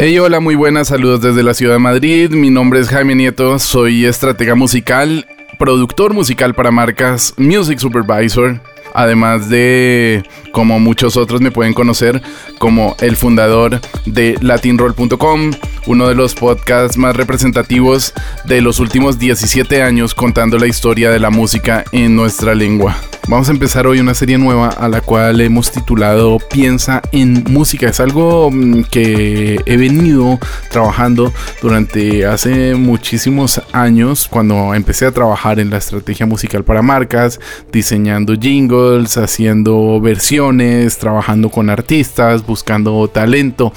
Hey, 0.00 0.16
hola, 0.20 0.38
muy 0.38 0.54
buenas, 0.54 0.86
saludos 0.86 1.22
desde 1.22 1.42
la 1.42 1.54
ciudad 1.54 1.72
de 1.72 1.80
Madrid. 1.80 2.30
Mi 2.30 2.50
nombre 2.50 2.78
es 2.78 2.88
Jaime 2.88 3.16
Nieto, 3.16 3.58
soy 3.58 4.04
estratega 4.06 4.54
musical, 4.54 5.26
productor 5.58 6.14
musical 6.14 6.54
para 6.54 6.70
marcas, 6.70 7.34
music 7.36 7.80
supervisor, 7.80 8.60
además 8.94 9.48
de, 9.50 10.22
como 10.52 10.78
muchos 10.78 11.16
otros 11.16 11.40
me 11.40 11.50
pueden 11.50 11.74
conocer, 11.74 12.22
como 12.60 12.94
el 13.00 13.16
fundador 13.16 13.80
de 14.06 14.38
latinroll.com, 14.40 15.50
uno 15.88 16.06
de 16.06 16.14
los 16.14 16.34
podcasts 16.34 16.98
más 16.98 17.16
representativos 17.16 18.12
de 18.44 18.60
los 18.60 18.78
últimos 18.78 19.18
17 19.18 19.82
años 19.82 20.14
contando 20.14 20.58
la 20.58 20.66
historia 20.66 21.10
de 21.10 21.18
la 21.18 21.30
música 21.30 21.82
en 21.92 22.14
nuestra 22.14 22.54
lengua. 22.54 22.96
Vamos 23.26 23.48
a 23.48 23.52
empezar 23.52 23.86
hoy 23.86 24.00
una 24.00 24.14
serie 24.14 24.38
nueva 24.38 24.68
a 24.68 24.88
la 24.88 25.00
cual 25.00 25.40
hemos 25.40 25.70
titulado 25.70 26.38
Piensa 26.38 27.02
en 27.12 27.44
música. 27.48 27.88
Es 27.88 28.00
algo 28.00 28.50
mm, 28.50 28.84
que 28.84 29.60
he 29.66 29.76
venido 29.76 30.38
trabajando 30.70 31.32
durante 31.60 32.24
hace 32.24 32.74
muchísimos 32.74 33.60
años 33.72 34.28
cuando 34.30 34.74
empecé 34.74 35.06
a 35.06 35.12
trabajar 35.12 35.58
en 35.58 35.70
la 35.70 35.76
estrategia 35.76 36.24
musical 36.24 36.64
para 36.64 36.80
marcas, 36.80 37.38
diseñando 37.72 38.34
jingles, 38.34 39.18
haciendo 39.18 40.00
versiones, 40.00 40.98
trabajando 40.98 41.50
con 41.50 41.70
artistas, 41.70 42.46
buscando 42.46 43.08
talento. 43.08 43.72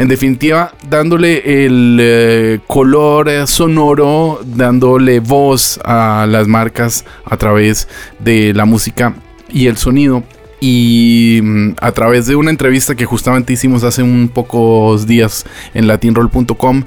En 0.00 0.08
definitiva, 0.08 0.72
dándole 0.88 1.66
el 1.66 1.98
eh, 2.00 2.60
color 2.66 3.28
eh, 3.28 3.46
sonoro, 3.46 4.40
dándole 4.42 5.20
voz 5.20 5.78
a 5.84 6.26
las 6.26 6.48
marcas 6.48 7.04
a 7.22 7.36
través 7.36 7.86
de 8.18 8.54
la 8.54 8.64
música 8.64 9.14
y 9.50 9.66
el 9.66 9.76
sonido. 9.76 10.22
Y 10.58 11.40
mm, 11.42 11.72
a 11.82 11.92
través 11.92 12.26
de 12.26 12.34
una 12.34 12.48
entrevista 12.48 12.94
que 12.94 13.04
justamente 13.04 13.52
hicimos 13.52 13.84
hace 13.84 14.02
un 14.02 14.30
pocos 14.32 15.06
días 15.06 15.44
en 15.74 15.86
latinroll.com, 15.86 16.84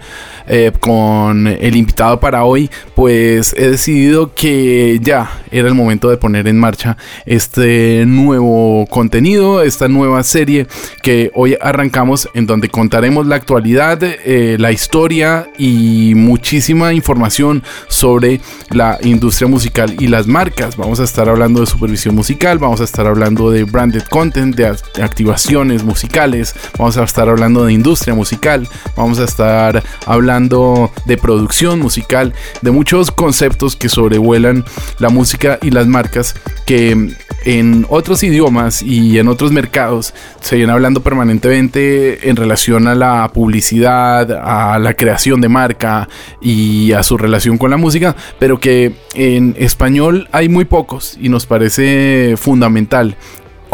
eh, 0.47 0.71
con 0.79 1.47
el 1.47 1.75
invitado 1.75 2.19
para 2.19 2.43
hoy, 2.43 2.69
pues 2.95 3.55
he 3.57 3.69
decidido 3.69 4.33
que 4.33 4.99
ya 5.01 5.31
era 5.51 5.67
el 5.67 5.73
momento 5.73 6.09
de 6.09 6.17
poner 6.17 6.47
en 6.47 6.59
marcha 6.59 6.97
este 7.25 8.03
nuevo 8.05 8.85
contenido, 8.87 9.61
esta 9.61 9.87
nueva 9.87 10.23
serie 10.23 10.67
que 11.01 11.31
hoy 11.33 11.55
arrancamos 11.61 12.27
en 12.33 12.45
donde 12.45 12.67
contaremos 12.69 13.25
la 13.25 13.35
actualidad, 13.35 13.99
eh, 14.03 14.57
la 14.59 14.71
historia 14.71 15.47
y 15.57 16.13
muchísima 16.15 16.93
información 16.93 17.63
sobre 17.87 18.41
la 18.69 18.97
industria 19.01 19.47
musical 19.47 19.95
y 19.99 20.07
las 20.07 20.27
marcas. 20.27 20.75
Vamos 20.75 20.99
a 20.99 21.05
estar 21.05 21.29
hablando 21.29 21.61
de 21.61 21.67
supervisión 21.67 22.15
musical, 22.15 22.57
vamos 22.57 22.81
a 22.81 22.83
estar 22.83 23.07
hablando 23.07 23.49
de 23.49 23.63
branded 23.63 24.03
content, 24.09 24.55
de 24.55 24.67
activaciones 25.01 25.83
musicales, 25.83 26.53
vamos 26.77 26.97
a 26.97 27.03
estar 27.03 27.29
hablando 27.29 27.65
de 27.65 27.73
industria 27.73 28.13
musical, 28.13 28.67
vamos 28.97 29.19
a 29.19 29.23
estar 29.23 29.81
hablando 30.05 30.32
de 30.39 31.17
producción 31.17 31.79
musical, 31.79 32.33
de 32.61 32.71
muchos 32.71 33.11
conceptos 33.11 33.75
que 33.75 33.87
sobrevuelan 33.87 34.65
la 34.99 35.09
música 35.09 35.59
y 35.61 35.69
las 35.69 35.85
marcas 35.85 36.35
que 36.65 37.15
en 37.45 37.85
otros 37.89 38.23
idiomas 38.23 38.81
y 38.81 39.19
en 39.19 39.27
otros 39.27 39.51
mercados 39.51 40.13
se 40.41 40.55
viene 40.55 40.71
hablando 40.71 41.01
permanentemente 41.01 42.29
en 42.29 42.35
relación 42.35 42.87
a 42.87 42.95
la 42.95 43.29
publicidad, 43.33 44.31
a 44.31 44.79
la 44.79 44.93
creación 44.93 45.41
de 45.41 45.49
marca 45.49 46.07
y 46.41 46.93
a 46.93 47.03
su 47.03 47.17
relación 47.17 47.57
con 47.57 47.69
la 47.71 47.77
música, 47.77 48.15
pero 48.39 48.59
que 48.59 48.93
en 49.13 49.55
español 49.59 50.29
hay 50.31 50.49
muy 50.49 50.65
pocos 50.65 51.17
y 51.21 51.29
nos 51.29 51.45
parece 51.45 52.35
fundamental 52.37 53.17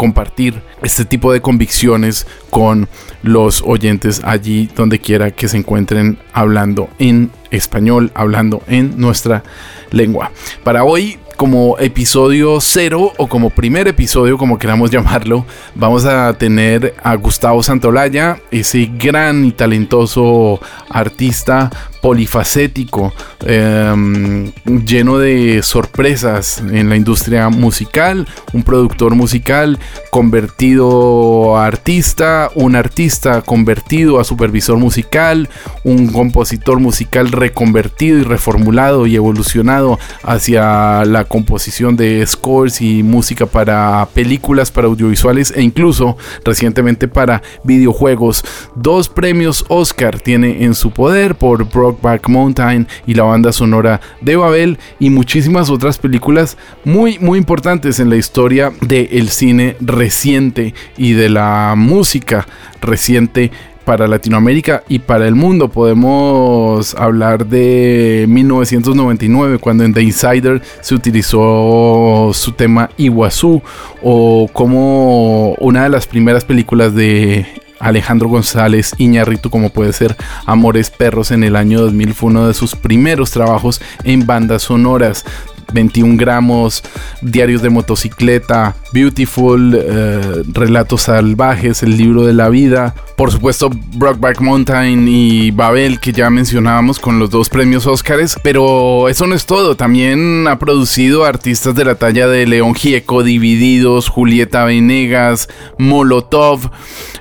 compartir 0.00 0.62
este 0.80 1.04
tipo 1.04 1.30
de 1.30 1.42
convicciones 1.42 2.26
con 2.48 2.88
los 3.22 3.62
oyentes 3.66 4.22
allí 4.24 4.66
donde 4.74 4.98
quiera 4.98 5.30
que 5.30 5.46
se 5.46 5.58
encuentren 5.58 6.16
hablando 6.32 6.88
en 6.98 7.30
español, 7.50 8.10
hablando 8.14 8.62
en 8.66 8.98
nuestra 8.98 9.42
lengua. 9.90 10.30
Para 10.64 10.84
hoy 10.84 11.18
como 11.36 11.76
episodio 11.78 12.62
cero 12.62 13.12
o 13.18 13.26
como 13.26 13.50
primer 13.50 13.88
episodio, 13.88 14.38
como 14.38 14.58
queramos 14.58 14.90
llamarlo, 14.94 15.44
vamos 15.74 16.06
a 16.06 16.32
tener 16.32 16.94
a 17.02 17.14
Gustavo 17.16 17.62
Santolaya, 17.62 18.40
ese 18.50 18.90
gran 18.96 19.44
y 19.44 19.52
talentoso 19.52 20.60
artista 20.88 21.70
polifacético, 22.00 23.12
em, 23.46 24.52
lleno 24.84 25.18
de 25.18 25.62
sorpresas 25.62 26.62
en 26.70 26.88
la 26.88 26.96
industria 26.96 27.48
musical, 27.48 28.26
un 28.52 28.62
productor 28.62 29.14
musical 29.14 29.78
convertido 30.10 31.56
a 31.56 31.66
artista, 31.66 32.50
un 32.54 32.76
artista 32.76 33.42
convertido 33.42 34.20
a 34.20 34.24
supervisor 34.24 34.76
musical, 34.76 35.48
un 35.84 36.08
compositor 36.08 36.80
musical 36.80 37.32
reconvertido 37.32 38.18
y 38.18 38.22
reformulado 38.22 39.06
y 39.06 39.16
evolucionado 39.16 39.98
hacia 40.22 41.04
la 41.04 41.24
composición 41.24 41.96
de 41.96 42.26
scores 42.26 42.80
y 42.80 43.02
música 43.02 43.46
para 43.46 44.06
películas, 44.14 44.70
para 44.70 44.88
audiovisuales 44.88 45.52
e 45.56 45.62
incluso 45.62 46.16
recientemente 46.44 47.08
para 47.08 47.42
videojuegos. 47.64 48.44
Dos 48.74 49.08
premios 49.08 49.64
Oscar 49.68 50.20
tiene 50.20 50.64
en 50.64 50.74
su 50.74 50.90
poder 50.90 51.34
por 51.34 51.66
Back 52.00 52.28
Mountain 52.28 52.88
y 53.06 53.14
la 53.14 53.24
banda 53.30 53.52
sonora 53.52 54.00
de 54.20 54.36
Babel 54.36 54.78
y 54.98 55.10
muchísimas 55.10 55.70
otras 55.70 55.98
películas 55.98 56.56
muy 56.84 57.18
muy 57.18 57.38
importantes 57.38 58.00
en 58.00 58.10
la 58.10 58.16
historia 58.16 58.72
del 58.80 59.28
cine 59.28 59.76
reciente 59.80 60.74
y 60.96 61.12
de 61.12 61.30
la 61.30 61.74
música 61.76 62.46
reciente 62.80 63.50
para 63.90 64.06
Latinoamérica 64.06 64.84
y 64.88 65.00
para 65.00 65.26
el 65.26 65.34
mundo. 65.34 65.68
Podemos 65.68 66.94
hablar 66.94 67.46
de 67.46 68.24
1999, 68.28 69.58
cuando 69.58 69.84
en 69.84 69.92
The 69.92 70.02
Insider 70.02 70.62
se 70.80 70.94
utilizó 70.94 72.30
su 72.32 72.52
tema 72.52 72.90
Iguazú, 72.96 73.62
o 74.00 74.48
como 74.52 75.54
una 75.54 75.82
de 75.82 75.88
las 75.88 76.06
primeras 76.06 76.44
películas 76.44 76.94
de 76.94 77.46
Alejandro 77.80 78.28
González 78.28 78.94
Iñarritu, 78.98 79.50
como 79.50 79.70
puede 79.70 79.92
ser 79.92 80.16
Amores 80.46 80.90
Perros 80.90 81.30
en 81.30 81.42
el 81.42 81.56
año 81.56 81.80
2000, 81.80 82.14
fue 82.14 82.30
uno 82.30 82.46
de 82.46 82.54
sus 82.54 82.76
primeros 82.76 83.30
trabajos 83.30 83.80
en 84.04 84.26
bandas 84.26 84.62
sonoras. 84.62 85.24
21 85.72 86.16
gramos, 86.16 86.82
diarios 87.22 87.62
de 87.62 87.70
motocicleta, 87.70 88.74
Beautiful, 88.92 89.78
eh, 89.80 90.42
Relatos 90.52 91.02
Salvajes, 91.02 91.82
El 91.82 91.96
libro 91.96 92.24
de 92.24 92.34
la 92.34 92.48
vida, 92.48 92.94
por 93.16 93.30
supuesto 93.30 93.70
Brockback 93.96 94.40
Mountain 94.40 95.06
y 95.06 95.50
Babel 95.50 96.00
que 96.00 96.12
ya 96.12 96.30
mencionábamos 96.30 96.98
con 96.98 97.18
los 97.18 97.30
dos 97.30 97.48
premios 97.48 97.86
Oscars, 97.86 98.38
pero 98.42 99.08
eso 99.08 99.26
no 99.26 99.34
es 99.34 99.46
todo, 99.46 99.76
también 99.76 100.46
ha 100.48 100.58
producido 100.58 101.24
artistas 101.24 101.74
de 101.74 101.84
la 101.84 101.96
talla 101.96 102.26
de 102.28 102.46
León 102.46 102.74
Gieco, 102.74 103.22
Divididos, 103.22 104.08
Julieta 104.08 104.64
Venegas, 104.64 105.48
Molotov, 105.78 106.70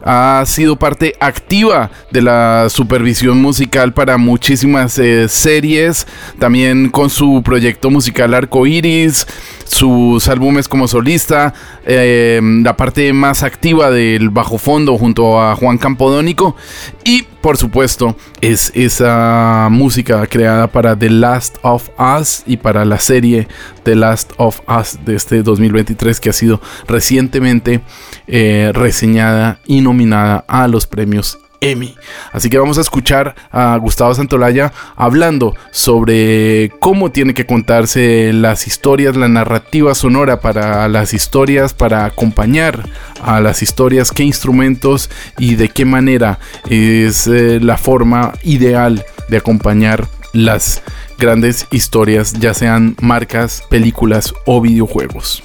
ha 0.03 0.43
sido 0.45 0.77
parte 0.77 1.15
activa 1.19 1.91
de 2.11 2.21
la 2.21 2.67
supervisión 2.69 3.41
musical 3.41 3.93
para 3.93 4.17
muchísimas 4.17 4.97
eh, 4.99 5.27
series, 5.27 6.07
también 6.39 6.89
con 6.89 7.09
su 7.09 7.41
proyecto 7.43 7.89
musical 7.89 8.33
Arco 8.39 8.65
Iris, 8.65 9.27
sus 9.65 10.27
álbumes 10.27 10.67
como 10.67 10.87
solista, 10.87 11.53
eh, 11.85 12.41
la 12.63 12.75
parte 12.75 13.13
más 13.13 13.43
activa 13.43 13.91
del 13.91 14.29
bajo 14.29 14.57
fondo 14.57 14.97
junto 14.97 15.41
a 15.41 15.55
Juan 15.55 15.77
Campodónico 15.77 16.55
y 17.03 17.23
por 17.41 17.57
supuesto 17.57 18.15
es 18.41 18.71
esa 18.75 19.67
música 19.71 20.25
creada 20.27 20.67
para 20.67 20.97
The 20.97 21.09
Last 21.09 21.57
of 21.61 21.89
Us 21.99 22.43
y 22.45 22.57
para 22.57 22.83
la 22.85 22.99
serie 22.99 23.47
The 23.83 23.95
Last 23.95 24.31
of 24.37 24.59
Us 24.67 24.99
de 25.05 25.15
este 25.15 25.43
2023 25.43 26.19
que 26.19 26.29
ha 26.29 26.33
sido 26.33 26.61
recientemente 26.87 27.81
eh, 28.27 28.71
reseñada 28.73 29.59
y 29.65 29.81
nominada 29.81 30.43
a 30.47 30.67
los 30.67 30.87
premios 30.87 31.39
Emmy. 31.61 31.95
Así 32.31 32.49
que 32.49 32.57
vamos 32.57 32.77
a 32.77 32.81
escuchar 32.81 33.35
a 33.51 33.77
Gustavo 33.77 34.13
Santolaya 34.13 34.71
hablando 34.95 35.55
sobre 35.71 36.71
cómo 36.79 37.11
tiene 37.11 37.33
que 37.33 37.45
contarse 37.45 38.31
las 38.33 38.67
historias, 38.67 39.15
la 39.15 39.27
narrativa 39.27 39.95
sonora 39.95 40.39
para 40.39 40.87
las 40.87 41.13
historias, 41.13 41.73
para 41.73 42.05
acompañar 42.05 42.87
a 43.21 43.39
las 43.39 43.61
historias, 43.61 44.11
qué 44.11 44.23
instrumentos 44.23 45.09
y 45.37 45.55
de 45.55 45.69
qué 45.69 45.85
manera 45.85 46.39
es 46.69 47.27
eh, 47.27 47.59
la 47.61 47.77
forma 47.77 48.33
ideal 48.43 49.05
de 49.27 49.37
acompañar 49.37 50.07
las 50.33 50.81
grandes 51.17 51.67
historias, 51.71 52.33
ya 52.33 52.53
sean 52.53 52.95
marcas, 53.01 53.63
películas 53.69 54.33
o 54.45 54.61
videojuegos. 54.61 55.43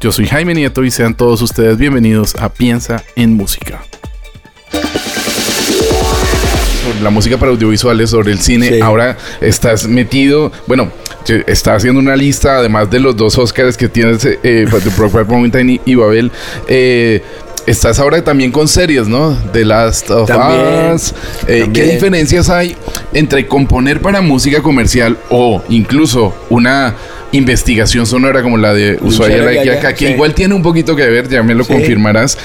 Yo 0.00 0.12
soy 0.12 0.26
Jaime 0.26 0.54
Nieto 0.54 0.84
y 0.84 0.90
sean 0.90 1.14
todos 1.14 1.40
ustedes 1.42 1.78
bienvenidos 1.78 2.34
a 2.36 2.50
Piensa 2.50 3.02
en 3.14 3.34
Música 3.34 3.82
la 7.02 7.10
música 7.10 7.36
para 7.36 7.52
audiovisuales, 7.52 8.10
sobre 8.10 8.32
el 8.32 8.40
cine. 8.40 8.80
Ahora 8.82 9.16
estás 9.40 9.86
metido, 9.86 10.52
bueno, 10.66 10.90
estás 11.46 11.78
haciendo 11.78 12.00
una 12.00 12.16
lista, 12.16 12.58
además 12.58 12.90
de 12.90 13.00
los 13.00 13.16
dos 13.16 13.36
Oscars 13.38 13.76
que 13.76 13.88
tienes, 13.88 14.24
eh, 14.24 14.36
de 14.42 15.24
Mountain 15.28 15.80
y, 15.84 15.94
Babel. 15.94 16.30
Eh, 16.68 17.22
estás 17.66 17.98
ahora 17.98 18.22
también 18.22 18.52
con 18.52 18.68
series, 18.68 19.08
¿no? 19.08 19.36
The 19.52 19.64
Last 19.64 20.10
of 20.10 20.30
Us. 20.30 21.14
Eh, 21.46 21.68
¿Qué 21.72 21.84
diferencias 21.84 22.48
hay 22.48 22.76
entre 23.12 23.46
componer 23.46 24.00
para 24.00 24.20
música 24.20 24.62
comercial 24.62 25.18
o 25.30 25.62
incluso 25.68 26.34
una 26.48 26.94
investigación 27.32 28.06
sonora 28.06 28.42
como 28.42 28.56
la 28.56 28.72
de 28.72 28.98
Ushuaia 29.00 29.42
la 29.42 29.94
que 29.94 30.10
igual 30.10 30.34
tiene 30.34 30.54
un 30.54 30.62
poquito 30.62 30.94
que 30.94 31.06
ver, 31.06 31.28
ya 31.28 31.42
me 31.42 31.54
lo 31.54 31.64
confirmarás, 31.64 32.38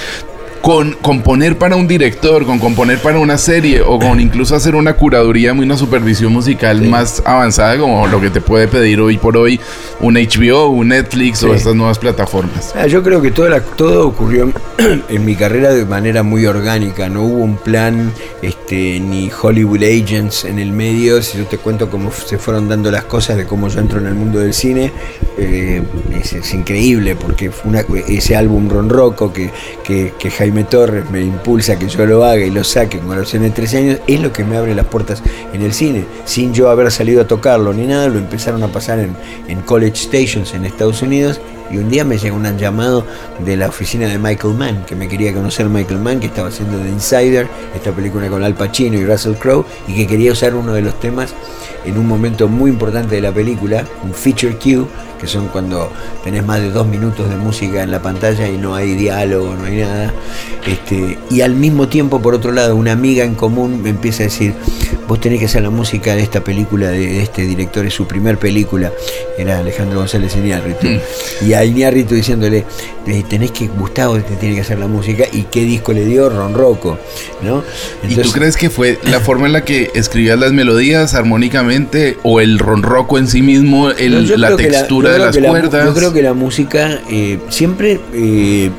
con 0.62 0.94
componer 0.94 1.58
para 1.58 1.76
un 1.76 1.88
director, 1.88 2.46
con 2.46 2.60
componer 2.60 3.00
para 3.00 3.18
una 3.20 3.38
serie 3.38 3.82
o 3.82 4.00
con 4.00 4.20
incluso 4.20 4.56
hacer 4.56 4.76
una 4.76 4.94
curaduría, 4.94 5.54
una 5.54 5.78
supervisión 5.78 6.32
musical 6.32 6.82
más 6.84 7.22
avanzada 7.26 7.78
como 7.78 8.08
lo 8.08 8.22
que 8.22 8.30
te 8.30 8.42
puede 8.42 8.68
pedir 8.68 9.02
hoy 9.02 9.18
por 9.18 9.38
hoy 9.38 9.60
un 10.00 10.16
HBO, 10.16 10.70
un 10.70 10.90
Netflix 10.90 11.44
o 11.44 11.54
estas 11.54 11.76
nuevas 11.76 11.98
plataformas. 11.98 12.74
Ah, 12.76 12.88
yo 12.88 13.02
creo 13.02 13.22
que 13.22 13.32
todo, 13.32 13.50
todo 13.76 14.08
ocurrió 14.08 14.52
en 15.10 15.26
mi 15.26 15.36
carrera 15.36 15.74
de 15.74 15.86
manera 15.86 16.24
muy 16.24 16.46
orgánica, 16.46 17.10
no 17.10 17.24
hubo 17.24 17.44
un 17.44 17.58
plan 17.58 18.12
este, 18.42 19.00
ni 19.00 19.32
Hollywood 19.32 19.84
Agents 19.84 20.46
en 20.46 20.60
el 20.60 20.72
medio, 20.72 21.22
si 21.22 21.40
yo 21.40 21.46
te 21.46 21.58
cuento 21.58 21.90
cómo 21.90 22.12
se 22.12 22.38
fueron 22.38 22.70
dando 22.70 22.92
las 22.92 23.06
cosas 23.06 23.38
de 23.38 23.46
cómo 23.46 23.68
yo 23.68 23.80
entro 23.80 24.00
en 24.00 24.08
el 24.08 24.16
mundo 24.16 24.40
del 24.40 24.54
cine, 24.54 24.92
eh, 25.38 25.82
es, 26.20 26.54
increíble 26.54 27.16
porque 27.16 27.50
fue 27.50 27.86
ese 28.08 28.36
álbum 28.36 28.70
Ronroco 28.70 29.32
que, 29.32 29.50
que, 29.84 30.14
que 30.20 30.30
Jaime 30.30 30.51
me 30.52 30.64
Torres 30.64 31.10
me 31.10 31.22
impulsa 31.22 31.80
que 31.80 31.88
yo 31.88 32.06
lo 32.06 32.24
haga 32.24 32.44
y 32.44 32.52
lo 32.52 32.64
saque 32.64 33.00
con 33.00 33.16
los 33.18 33.32
de 33.32 33.50
13 33.50 33.78
años, 33.78 34.00
es 34.08 34.20
lo 34.20 34.32
que 34.32 34.44
me 34.44 34.58
abre 34.58 34.76
las 34.76 34.86
puertas 34.86 35.24
en 35.54 35.62
el 35.62 35.74
cine. 35.74 36.06
Sin 36.26 36.54
yo 36.54 36.70
haber 36.70 36.92
salido 36.92 37.22
a 37.22 37.28
tocarlo 37.28 37.74
ni 37.74 37.88
nada, 37.88 38.08
lo 38.08 38.20
empezaron 38.20 38.62
a 38.64 38.68
pasar 38.68 39.00
en, 39.00 39.16
en 39.48 39.62
College 39.62 39.96
Stations 39.96 40.54
en 40.54 40.66
Estados 40.66 41.02
Unidos 41.02 41.42
y 41.72 41.78
un 41.78 41.90
día 41.90 42.04
me 42.04 42.18
llegó 42.18 42.36
un 42.36 42.58
llamado 42.58 43.06
de 43.40 43.56
la 43.56 43.68
oficina 43.68 44.08
de 44.08 44.18
Michael 44.18 44.56
Mann, 44.56 44.86
que 44.86 44.96
me 44.96 45.08
quería 45.08 45.34
conocer 45.34 45.70
Michael 45.70 46.00
Mann, 46.00 46.20
que 46.20 46.28
estaba 46.28 46.50
haciendo 46.50 46.78
The 46.78 46.90
Insider, 46.90 47.48
esta 47.74 47.92
película 47.92 48.28
con 48.28 48.44
Al 48.44 48.56
Pacino 48.56 48.98
y 48.98 49.06
Russell 49.06 49.36
Crowe, 49.36 49.66
y 49.88 49.96
que 49.96 50.08
quería 50.08 50.34
usar 50.34 50.54
uno 50.54 50.74
de 50.74 50.82
los 50.82 51.00
temas 51.00 51.34
en 51.86 51.98
un 51.98 52.08
momento 52.08 52.48
muy 52.48 52.72
importante 52.72 53.16
de 53.16 53.22
la 53.22 53.32
película, 53.32 53.86
un 54.04 54.14
feature 54.14 54.56
cue, 54.58 54.86
que 55.20 55.28
son 55.28 55.48
cuando 55.50 55.92
tenés 56.24 56.46
más 56.46 56.60
de 56.60 56.72
dos 56.72 56.88
minutos 56.88 57.30
de 57.30 57.36
música 57.36 57.84
en 57.84 57.92
la 57.92 58.02
pantalla 58.02 58.48
y 58.48 58.58
no 58.58 58.76
hay 58.76 58.96
diálogo, 58.96 59.56
no 59.56 59.66
hay 59.66 59.78
nada. 59.78 60.14
Este, 60.66 61.20
y 61.30 61.42
al 61.42 61.54
mismo 61.54 61.88
tiempo, 61.88 62.22
por 62.22 62.34
otro 62.34 62.52
lado, 62.52 62.76
una 62.76 62.92
amiga 62.92 63.24
en 63.24 63.36
común 63.36 63.82
me 63.82 63.90
empieza 63.90 64.24
a 64.24 64.26
decir, 64.26 64.56
vos 65.08 65.20
tenés 65.20 65.40
que 65.40 65.46
hacer 65.46 65.62
la 65.64 65.70
música 65.70 66.16
de 66.16 66.22
esta 66.22 66.44
película, 66.44 66.90
de 66.90 67.22
este 67.22 67.44
director, 67.44 67.86
es 67.86 67.94
su 67.94 68.08
primer 68.08 68.38
película, 68.38 68.92
era 69.38 69.60
Alejandro 69.60 70.00
González 70.00 70.36
Iñárritu. 70.36 70.88
Mm. 70.88 71.48
Y 71.48 71.54
a 71.54 71.66
Iñárritu 71.66 72.16
diciéndole, 72.16 72.66
tenés 73.30 73.52
que, 73.52 73.68
Gustavo 73.68 74.20
te 74.20 74.36
tiene 74.36 74.56
que 74.56 74.62
hacer 74.62 74.80
la 74.80 74.88
música, 74.88 75.26
y 75.32 75.44
qué 75.44 75.64
disco 75.64 75.94
le 75.94 76.06
dio 76.06 76.30
Ron 76.30 76.54
Rocco, 76.54 76.98
¿no? 77.42 77.64
¿Y 78.08 78.16
tú 78.16 78.32
crees 78.32 78.58
que 78.58 78.70
fue 78.70 79.00
la 79.04 79.20
forma 79.20 79.48
en 79.48 79.54
la 79.54 79.66
que 79.66 79.92
escribías 79.96 80.40
las 80.40 80.54
melodías 80.54 81.14
armónicamente, 81.14 82.18
o 82.24 82.40
el 82.40 82.60
Ron 82.60 82.84
Rocco 82.84 83.18
en 83.18 83.28
sí 83.28 83.42
mismo, 83.42 83.90
la 83.90 84.56
textura 84.56 85.12
de 85.12 85.20
las 85.20 85.38
cuerdas? 85.38 85.86
yo 85.86 85.94
creo 85.94 86.14
que 86.14 86.22
la 86.22 86.34
música, 86.34 87.02
eh, 87.10 87.40
siempre 87.50 88.00
eh, 88.14 88.70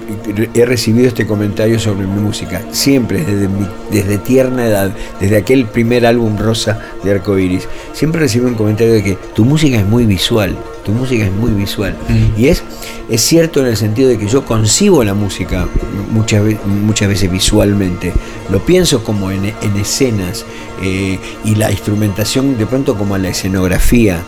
he 0.54 0.64
recibido 0.64 1.08
este 1.08 1.26
comentario 1.26 1.78
sobre 1.78 2.06
mi 2.06 2.20
música, 2.20 2.62
siempre, 2.70 3.24
desde, 3.24 3.48
desde 3.90 4.19
tierna 4.19 4.66
edad, 4.66 4.92
desde 5.20 5.36
aquel 5.36 5.66
primer 5.66 6.06
álbum 6.12 6.37
rosa 6.38 6.79
de 7.03 7.11
arco 7.11 7.38
iris. 7.38 7.69
Siempre 7.93 8.20
recibo 8.20 8.47
un 8.47 8.55
comentario 8.55 8.93
de 8.94 9.03
que 9.03 9.19
tu 9.35 9.44
música 9.44 9.79
es 9.79 9.87
muy 9.87 10.06
visual, 10.06 10.56
tu 10.85 10.93
música 10.93 11.25
es 11.25 11.32
muy 11.32 11.50
visual. 11.53 11.97
Mm. 12.09 12.41
Y 12.41 12.47
es, 12.49 12.62
es 13.09 13.20
cierto 13.20 13.61
en 13.61 13.67
el 13.67 13.76
sentido 13.76 14.09
de 14.09 14.19
que 14.19 14.26
yo 14.26 14.44
concibo 14.44 15.03
la 15.05 15.14
música 15.14 15.67
muchas, 16.11 16.43
muchas 16.67 17.09
veces 17.09 17.31
visualmente. 17.31 18.12
Lo 18.50 18.64
pienso 18.64 19.03
como 19.03 19.31
en, 19.31 19.53
escenas 19.81 20.44
eh, 20.82 21.19
y 21.44 21.55
la 21.55 21.70
instrumentación 21.70 22.58
de 22.58 22.67
pronto 22.67 22.97
como 22.97 23.17
la 23.19 23.29
escenografía. 23.29 24.23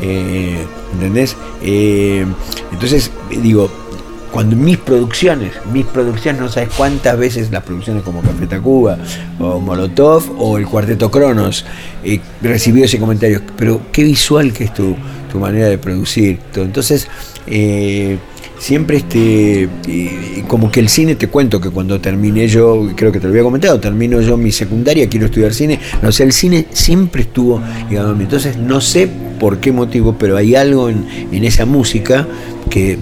Eh, 0.00 0.64
¿Entendés? 0.92 1.36
Eh, 1.62 2.26
entonces, 2.72 3.10
digo, 3.30 3.70
cuando 4.32 4.56
mis 4.56 4.78
producciones, 4.78 5.52
mis 5.72 5.86
producciones, 5.86 6.40
no 6.40 6.48
sabes 6.48 6.70
cuántas 6.76 7.18
veces 7.18 7.50
las 7.50 7.62
producciones 7.62 8.02
como 8.02 8.22
Café 8.22 8.46
Tacuba 8.46 8.98
o 9.38 9.58
Molotov 9.60 10.24
o 10.38 10.58
el 10.58 10.66
Cuarteto 10.66 11.10
Cronos, 11.10 11.64
he 12.04 12.20
recibido 12.42 12.86
ese 12.86 12.98
comentario, 12.98 13.40
pero 13.56 13.80
qué 13.92 14.04
visual 14.04 14.52
que 14.52 14.64
es 14.64 14.74
tu, 14.74 14.96
tu 15.30 15.38
manera 15.38 15.66
de 15.66 15.78
producir. 15.78 16.38
Entonces, 16.54 17.08
eh, 17.46 18.18
siempre 18.58 18.98
este, 18.98 19.68
como 20.46 20.70
que 20.70 20.80
el 20.80 20.88
cine, 20.88 21.16
te 21.16 21.28
cuento 21.28 21.60
que 21.60 21.70
cuando 21.70 22.00
terminé 22.00 22.46
yo, 22.46 22.88
creo 22.94 23.10
que 23.10 23.18
te 23.18 23.26
lo 23.26 23.30
había 23.30 23.42
comentado, 23.42 23.80
termino 23.80 24.20
yo 24.20 24.36
mi 24.36 24.52
secundaria, 24.52 25.08
quiero 25.08 25.26
estudiar 25.26 25.54
cine, 25.54 25.80
no 26.02 26.12
sé, 26.12 26.24
el 26.24 26.32
cine 26.32 26.66
siempre 26.70 27.22
estuvo, 27.22 27.60
digamos, 27.88 28.20
entonces 28.20 28.56
no 28.56 28.80
sé 28.80 29.08
por 29.40 29.58
qué 29.58 29.72
motivo, 29.72 30.16
pero 30.18 30.36
hay 30.36 30.54
algo 30.54 30.90
en, 30.90 31.06
en 31.32 31.44
esa 31.44 31.64
música 31.64 32.28
que 32.68 32.98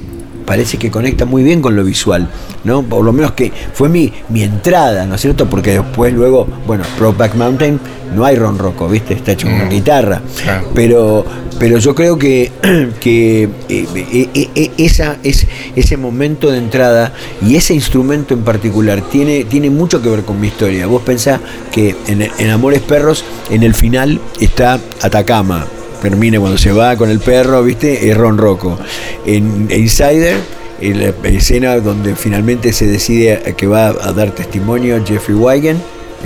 parece 0.49 0.79
que 0.79 0.91
conecta 0.91 1.27
muy 1.27 1.43
bien 1.43 1.61
con 1.61 1.77
lo 1.77 1.85
visual, 1.85 2.27
¿no? 2.65 2.83
Por 2.83 3.05
lo 3.05 3.13
menos 3.13 3.33
que 3.33 3.53
fue 3.75 3.91
mi, 3.91 4.11
mi 4.31 4.43
entrada, 4.43 5.05
¿no 5.05 5.17
es 5.17 5.21
cierto? 5.21 5.45
Porque 5.45 5.73
después 5.73 6.15
luego, 6.15 6.49
bueno, 6.67 6.85
Back 7.19 7.35
Mountain 7.35 7.79
no 8.15 8.25
hay 8.25 8.37
ron 8.37 8.59
roco, 8.59 8.89
¿viste? 8.89 9.13
Está 9.13 9.33
hecho 9.33 9.47
con 9.47 9.57
una 9.57 9.69
guitarra. 9.69 10.23
Pero, 10.75 11.23
pero 11.59 11.77
yo 11.77 11.95
creo 11.95 12.19
que, 12.19 12.51
que 13.01 13.43
eh, 13.69 13.87
eh, 13.95 14.49
eh, 14.55 14.71
esa, 14.79 15.19
es, 15.23 15.47
ese 15.77 15.99
momento 15.99 16.51
de 16.51 16.57
entrada 16.57 17.13
y 17.47 17.57
ese 17.57 17.75
instrumento 17.75 18.33
en 18.33 18.43
particular 18.43 19.03
tiene, 19.03 19.45
tiene 19.45 19.69
mucho 19.69 20.01
que 20.01 20.09
ver 20.09 20.23
con 20.23 20.41
mi 20.41 20.47
historia. 20.47 20.87
Vos 20.87 21.03
pensás 21.03 21.41
que 21.71 21.95
en, 22.07 22.23
en 22.23 22.51
Amores 22.51 22.81
Perros, 22.81 23.23
en 23.51 23.63
el 23.63 23.75
final 23.75 24.19
está 24.41 24.81
Atacama, 25.03 25.67
termina 26.01 26.39
cuando 26.41 26.59
se 26.59 26.73
va 26.73 26.97
con 26.97 27.11
el 27.11 27.21
perro, 27.21 27.63
¿viste? 27.63 28.11
Es 28.11 28.17
Ron 28.17 28.39
Rocco. 28.39 28.79
En 29.27 29.69
Insider, 29.71 30.37
en 30.81 31.01
la 31.01 31.29
escena 31.29 31.79
donde 31.81 32.15
finalmente 32.15 32.73
se 32.73 32.87
decide 32.87 33.55
que 33.57 33.67
va 33.67 33.89
a 33.89 34.13
dar 34.13 34.31
testimonio 34.33 35.03
Jeffrey 35.05 35.37
Wigan, 35.37 35.77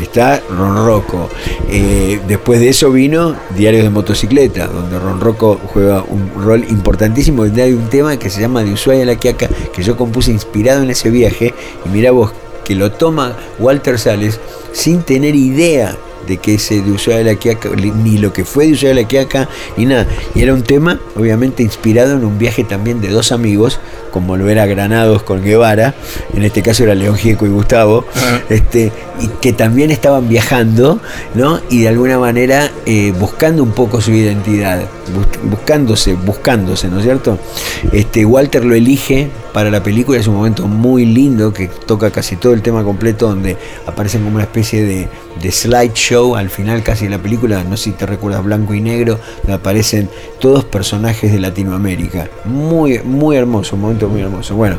está 0.01 0.43
Ron 0.51 0.85
Rocco. 0.85 1.29
Eh, 1.69 2.21
después 2.27 2.61
de 2.61 2.69
eso 2.69 2.91
vino 2.91 3.35
Diarios 3.57 3.83
de 3.83 3.91
Motocicleta, 3.91 4.67
donde 4.67 4.99
Ron 4.99 5.21
Rocco 5.21 5.61
juega 5.73 6.03
un 6.03 6.31
rol 6.43 6.65
importantísimo, 6.69 7.43
hay 7.43 7.73
un 7.73 7.89
tema 7.89 8.17
que 8.17 8.31
se 8.31 8.41
llama 8.41 8.63
De 8.63 8.73
Ushuaia 8.73 9.03
a 9.03 9.07
la 9.07 9.17
Quiaca, 9.17 9.49
que 9.73 9.83
yo 9.83 9.97
compuse 9.97 10.31
inspirado 10.31 10.83
en 10.83 10.91
ese 10.91 11.11
viaje, 11.11 11.55
y 11.85 11.89
mira 11.89 12.11
vos, 12.11 12.33
que 12.65 12.75
lo 12.75 12.93
toma 12.93 13.37
Walter 13.59 13.99
Sales 13.99 14.39
sin 14.73 15.03
tener 15.03 15.35
idea 15.35 15.97
de 16.27 16.39
que 16.39 16.55
ese 16.55 16.83
de 16.83 16.91
Ushuaia 16.93 17.19
de 17.19 17.25
la 17.25 17.35
Quiaca, 17.37 17.71
ni 17.71 18.19
lo 18.19 18.33
que 18.33 18.45
fue 18.45 18.67
de 18.67 18.73
Ushuaia 18.73 18.95
de 18.95 19.03
la 19.03 19.09
Quiaca, 19.09 19.49
ni 19.77 19.87
nada. 19.87 20.07
Y 20.35 20.43
era 20.43 20.55
un 20.55 20.63
tema, 20.63 21.01
obviamente, 21.17 21.63
inspirado 21.63 22.17
en 22.17 22.25
un 22.25 22.39
viaje 22.39 22.65
también 22.65 23.01
de 23.01 23.09
dos 23.09 23.33
amigos, 23.33 23.81
como 24.13 24.37
lo 24.37 24.49
era 24.49 24.67
Granados 24.67 25.25
con 25.25 25.43
Guevara, 25.43 25.95
en 26.35 26.45
este 26.45 26.63
caso 26.63 26.85
era 26.85 26.95
León 26.95 27.17
Gieco 27.17 27.47
y 27.47 27.49
Gustavo, 27.49 28.05
este, 28.49 28.93
y 29.21 29.27
que 29.41 29.53
también 29.53 29.91
estaban 29.91 30.29
viajando, 30.29 31.01
¿no? 31.35 31.61
Y 31.71 31.83
de 31.83 31.89
alguna 31.89 32.19
manera 32.19 32.71
eh, 32.87 33.13
buscando 33.19 33.63
un 33.63 33.73
poco 33.73 34.01
su 34.01 34.13
identidad, 34.13 34.83
buscándose, 35.45 36.15
buscándose, 36.15 36.89
¿no 36.89 36.99
es 36.99 37.05
cierto? 37.05 37.39
Este, 37.93 38.25
Walter 38.25 38.65
lo 38.65 38.75
elige 38.75 39.31
para 39.53 39.71
la 39.71 39.83
película, 39.83 40.19
es 40.19 40.27
un 40.27 40.37
momento 40.37 40.67
muy 40.67 41.05
lindo 41.05 41.53
que 41.53 41.69
toca 41.69 42.11
casi 42.11 42.37
todo 42.37 42.53
el 42.53 42.63
tema 42.63 42.85
completo, 42.85 43.29
donde 43.29 43.57
aparecen 43.87 44.23
como 44.23 44.37
una 44.37 44.45
especie 44.45 44.83
de, 44.83 45.09
de 45.41 45.53
slideshow 45.53 46.37
al 46.37 46.51
final 46.51 46.83
casi 46.83 47.05
de 47.05 47.11
la 47.11 47.19
película, 47.19 47.63
no 47.65 47.77
sé 47.77 47.85
si 47.85 47.93
te 47.93 48.07
recuerdas, 48.07 48.45
blanco 48.45 48.75
y 48.75 48.81
negro, 48.81 49.19
donde 49.43 49.55
aparecen 49.55 50.09
todos 50.41 50.65
personajes 50.65 51.33
de 51.33 51.39
Latinoamérica. 51.39 52.29
Muy, 52.45 53.01
muy 53.01 53.37
hermoso, 53.37 53.77
un 53.77 53.83
momento 53.83 54.02
muy 54.09 54.21
hermoso. 54.21 54.55
Bueno, 54.55 54.77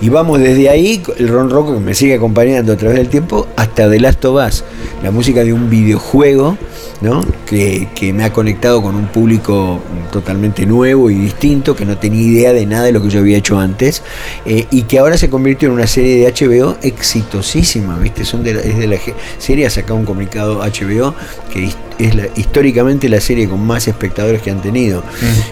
y 0.00 0.08
vamos 0.08 0.40
desde 0.40 0.68
ahí, 0.68 1.02
el 1.18 1.28
Ron 1.28 1.50
Rocco 1.50 1.74
que 1.74 1.80
me 1.80 1.94
sigue 1.94 2.14
acompañando 2.14 2.72
a 2.72 2.76
través 2.76 2.98
del 2.98 3.08
tiempo, 3.08 3.46
hasta 3.56 3.90
The 3.90 4.00
Last 4.00 4.24
of 4.24 4.46
Us, 4.46 4.64
la 5.02 5.10
música 5.10 5.44
de 5.44 5.52
un 5.52 5.68
videojuego 5.70 6.56
¿no? 7.00 7.24
Que, 7.46 7.88
me 8.14 8.24
ha 8.24 8.32
conectado 8.32 8.82
con 8.82 8.94
un 8.94 9.06
público 9.06 9.80
totalmente 10.10 10.66
nuevo 10.66 11.10
y 11.10 11.14
distinto, 11.14 11.76
que 11.76 11.84
no 11.84 11.98
tenía 11.98 12.22
idea 12.22 12.52
de 12.52 12.66
nada 12.66 12.84
de 12.84 12.92
lo 12.92 13.02
que 13.02 13.10
yo 13.10 13.20
había 13.20 13.36
hecho 13.36 13.58
antes, 13.58 14.02
eh, 14.44 14.66
y 14.70 14.82
que 14.82 14.98
ahora 14.98 15.18
se 15.18 15.28
convirtió 15.28 15.68
en 15.68 15.74
una 15.74 15.86
serie 15.86 16.24
de 16.24 16.32
HBO 16.32 16.76
exitosísima, 16.82 17.98
¿viste? 17.98 18.24
Son 18.24 18.46
es 18.46 18.78
de 18.78 18.86
la 18.86 18.96
serie, 19.38 19.66
ha 19.66 19.70
sacado 19.70 19.96
un 19.96 20.04
comunicado 20.04 20.60
HBO 20.60 21.14
que 21.52 21.70
es 21.98 22.14
la, 22.14 22.28
históricamente 22.36 23.08
la 23.08 23.20
serie 23.20 23.48
con 23.48 23.66
más 23.66 23.88
espectadores 23.88 24.42
que 24.42 24.50
han 24.50 24.60
tenido. 24.60 25.02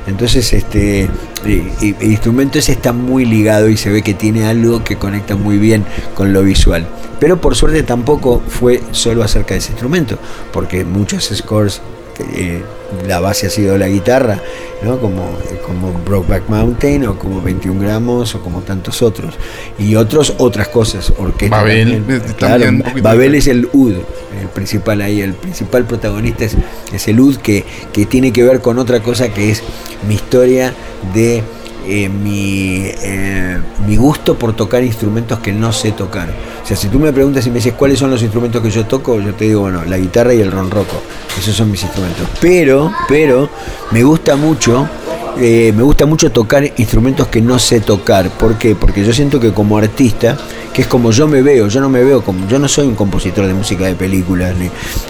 Entonces, 0.06 0.52
este 0.52 1.08
el 1.44 1.96
instrumento 2.00 2.58
ese 2.58 2.72
está 2.72 2.92
muy 2.92 3.24
ligado 3.24 3.68
y 3.68 3.76
se 3.76 3.90
ve 3.90 4.02
que 4.02 4.14
tiene 4.14 4.46
algo 4.46 4.82
que 4.82 4.96
conecta 4.96 5.36
muy 5.36 5.58
bien 5.58 5.84
con 6.14 6.32
lo 6.32 6.42
visual. 6.42 6.86
Pero 7.20 7.40
por 7.40 7.54
suerte 7.54 7.82
tampoco 7.82 8.42
fue 8.46 8.82
solo 8.90 9.22
acerca 9.22 9.54
de 9.54 9.58
ese 9.58 9.72
instrumento, 9.72 10.18
porque 10.52 10.84
muchos 10.84 11.30
scores 11.34 11.80
eh, 12.22 12.62
la 13.06 13.20
base 13.20 13.46
ha 13.46 13.50
sido 13.50 13.76
la 13.76 13.88
guitarra, 13.88 14.40
¿no? 14.82 14.98
como, 14.98 15.36
como 15.66 15.92
Brokeback 16.04 16.48
Mountain 16.48 17.06
o 17.06 17.18
como 17.18 17.42
21 17.42 17.80
gramos 17.80 18.34
o 18.34 18.40
como 18.40 18.60
tantos 18.62 19.02
otros. 19.02 19.34
Y 19.78 19.96
otros, 19.96 20.34
otras 20.38 20.68
cosas, 20.68 21.12
orquesta. 21.18 21.56
Babel, 21.56 22.02
también. 22.38 22.84
Babel 23.02 23.34
es 23.34 23.46
el 23.46 23.68
UD, 23.72 23.94
el 24.40 24.48
principal 24.52 25.00
ahí, 25.00 25.20
el 25.20 25.34
principal 25.34 25.84
protagonista 25.84 26.44
es, 26.44 26.56
es 26.92 27.08
el 27.08 27.20
UD 27.20 27.36
que, 27.36 27.64
que 27.92 28.06
tiene 28.06 28.32
que 28.32 28.42
ver 28.42 28.60
con 28.60 28.78
otra 28.78 29.02
cosa 29.02 29.28
que 29.32 29.50
es 29.50 29.62
mi 30.08 30.14
historia 30.14 30.72
de 31.14 31.42
eh, 31.86 32.08
mi, 32.08 32.82
eh, 32.84 33.58
mi, 33.86 33.96
gusto 33.96 34.38
por 34.38 34.54
tocar 34.54 34.82
instrumentos 34.82 35.38
que 35.40 35.52
no 35.52 35.72
sé 35.72 35.92
tocar. 35.92 36.28
O 36.62 36.66
sea, 36.66 36.76
si 36.76 36.88
tú 36.88 36.98
me 36.98 37.12
preguntas 37.12 37.46
y 37.46 37.50
me 37.50 37.56
dices 37.56 37.74
cuáles 37.74 37.98
son 37.98 38.10
los 38.10 38.22
instrumentos 38.22 38.62
que 38.62 38.70
yo 38.70 38.86
toco, 38.86 39.20
yo 39.20 39.34
te 39.34 39.44
digo, 39.44 39.62
bueno, 39.62 39.84
la 39.84 39.98
guitarra 39.98 40.34
y 40.34 40.40
el 40.40 40.50
ronroco. 40.50 41.02
Esos 41.38 41.54
son 41.54 41.70
mis 41.70 41.82
instrumentos. 41.82 42.26
Pero, 42.40 42.92
pero, 43.08 43.48
me 43.90 44.02
gusta 44.02 44.36
mucho 44.36 44.88
eh, 45.38 45.72
me 45.74 45.82
gusta 45.82 46.06
mucho 46.06 46.30
tocar 46.30 46.64
instrumentos 46.76 47.28
que 47.28 47.40
no 47.40 47.58
sé 47.58 47.80
tocar. 47.80 48.30
¿Por 48.30 48.56
qué? 48.56 48.74
Porque 48.74 49.04
yo 49.04 49.12
siento 49.12 49.40
que 49.40 49.52
como 49.52 49.78
artista, 49.78 50.36
que 50.72 50.82
es 50.82 50.88
como 50.88 51.10
yo 51.10 51.26
me 51.26 51.42
veo, 51.42 51.68
yo 51.68 51.80
no 51.80 51.88
me 51.88 52.02
veo 52.04 52.22
como, 52.22 52.46
yo 52.48 52.58
no 52.58 52.68
soy 52.68 52.86
un 52.86 52.94
compositor 52.94 53.46
de 53.46 53.54
música 53.54 53.84
de 53.86 53.94
películas, 53.94 54.54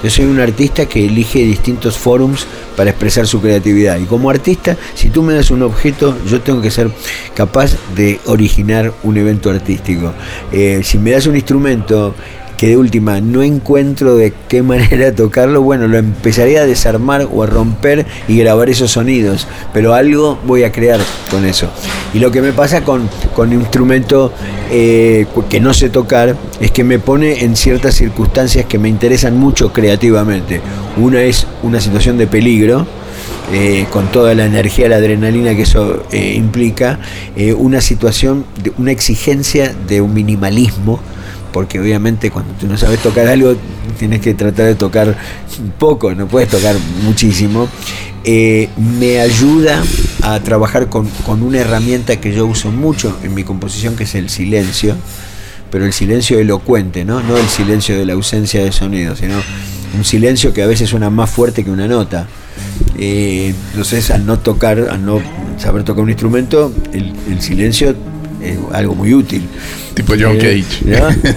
yo 0.02 0.10
soy 0.10 0.24
un 0.24 0.40
artista 0.40 0.86
que 0.86 1.04
elige 1.04 1.40
distintos 1.40 1.98
forums 1.98 2.46
para 2.76 2.90
expresar 2.90 3.26
su 3.26 3.40
creatividad. 3.40 3.98
Y 3.98 4.04
como 4.04 4.30
artista, 4.30 4.76
si 4.94 5.10
tú 5.10 5.22
me 5.22 5.34
das 5.34 5.50
un 5.50 5.62
objeto, 5.62 6.16
yo 6.26 6.40
tengo 6.40 6.60
que 6.60 6.70
ser 6.70 6.90
capaz 7.34 7.76
de 7.94 8.20
originar 8.26 8.92
un 9.02 9.16
evento 9.16 9.50
artístico. 9.50 10.12
Eh, 10.52 10.80
si 10.82 10.98
me 10.98 11.10
das 11.12 11.26
un 11.26 11.34
instrumento 11.34 12.14
que 12.64 12.70
de 12.70 12.78
última 12.78 13.20
no 13.20 13.42
encuentro 13.42 14.16
de 14.16 14.32
qué 14.48 14.62
manera 14.72 15.14
tocarlo, 15.14 15.60
bueno, 15.60 15.86
lo 15.86 15.98
empezaría 15.98 16.62
a 16.62 16.64
desarmar 16.64 17.28
o 17.30 17.42
a 17.42 17.46
romper 17.46 18.06
y 18.26 18.38
grabar 18.38 18.70
esos 18.70 18.92
sonidos, 18.92 19.46
pero 19.74 19.92
algo 19.92 20.38
voy 20.46 20.64
a 20.64 20.72
crear 20.72 20.98
con 21.30 21.44
eso. 21.44 21.68
Y 22.14 22.20
lo 22.20 22.30
que 22.30 22.40
me 22.40 22.52
pasa 22.54 22.82
con, 22.82 23.10
con 23.34 23.52
instrumento 23.52 24.32
eh, 24.70 25.26
que 25.50 25.60
no 25.60 25.74
sé 25.74 25.90
tocar 25.90 26.36
es 26.58 26.70
que 26.70 26.84
me 26.84 26.98
pone 26.98 27.44
en 27.44 27.54
ciertas 27.54 27.96
circunstancias 27.96 28.64
que 28.64 28.78
me 28.78 28.88
interesan 28.88 29.36
mucho 29.36 29.70
creativamente. 29.70 30.62
Una 30.96 31.20
es 31.20 31.46
una 31.62 31.82
situación 31.82 32.16
de 32.16 32.26
peligro, 32.26 32.86
eh, 33.52 33.84
con 33.90 34.10
toda 34.10 34.34
la 34.34 34.46
energía, 34.46 34.88
la 34.88 34.96
adrenalina 34.96 35.54
que 35.54 35.62
eso 35.62 36.02
eh, 36.10 36.32
implica, 36.34 36.98
una 37.58 37.82
situación, 37.82 38.46
de, 38.62 38.72
una 38.78 38.90
exigencia 38.90 39.74
de 39.86 40.00
un 40.00 40.14
minimalismo 40.14 40.98
porque 41.54 41.78
obviamente 41.78 42.32
cuando 42.32 42.52
tú 42.54 42.66
no 42.66 42.76
sabes 42.76 42.98
tocar 43.00 43.28
algo, 43.28 43.54
tienes 43.96 44.20
que 44.20 44.34
tratar 44.34 44.66
de 44.66 44.74
tocar 44.74 45.16
poco, 45.78 46.12
no 46.12 46.26
puedes 46.26 46.48
tocar 46.48 46.74
muchísimo. 47.04 47.68
Eh, 48.24 48.68
me 48.76 49.20
ayuda 49.20 49.80
a 50.22 50.40
trabajar 50.40 50.88
con, 50.88 51.08
una 51.28 51.60
herramienta 51.60 52.16
que 52.16 52.34
yo 52.34 52.44
uso 52.44 52.72
mucho 52.72 53.16
en 53.22 53.34
mi 53.34 53.44
composición, 53.44 53.94
que 53.94 54.02
es 54.02 54.16
el 54.16 54.30
silencio, 54.30 54.96
pero 55.70 55.84
el 55.84 55.92
silencio 55.92 56.40
elocuente, 56.40 57.04
¿no? 57.04 57.22
No 57.22 57.36
el 57.36 57.48
silencio 57.48 57.96
de 57.96 58.04
la 58.04 58.14
ausencia 58.14 58.64
de 58.64 58.72
sonido, 58.72 59.14
sino 59.14 59.36
un 59.96 60.04
silencio 60.04 60.52
que 60.52 60.60
a 60.60 60.66
veces 60.66 60.90
suena 60.90 61.08
más 61.08 61.30
fuerte 61.30 61.64
que 61.64 61.70
una 61.70 61.86
nota. 61.86 62.26
Eh, 62.98 63.54
entonces, 63.70 64.10
al 64.10 64.26
no 64.26 64.40
tocar, 64.40 64.88
al 64.90 65.04
no 65.04 65.20
saber 65.56 65.84
tocar 65.84 66.02
un 66.02 66.10
instrumento, 66.10 66.72
el 66.92 67.40
silencio 67.40 67.94
es 68.42 68.58
algo 68.72 68.96
muy 68.96 69.14
útil. 69.14 69.48
Tipo 70.04 70.16
John 70.20 70.36
Cage. 70.36 70.66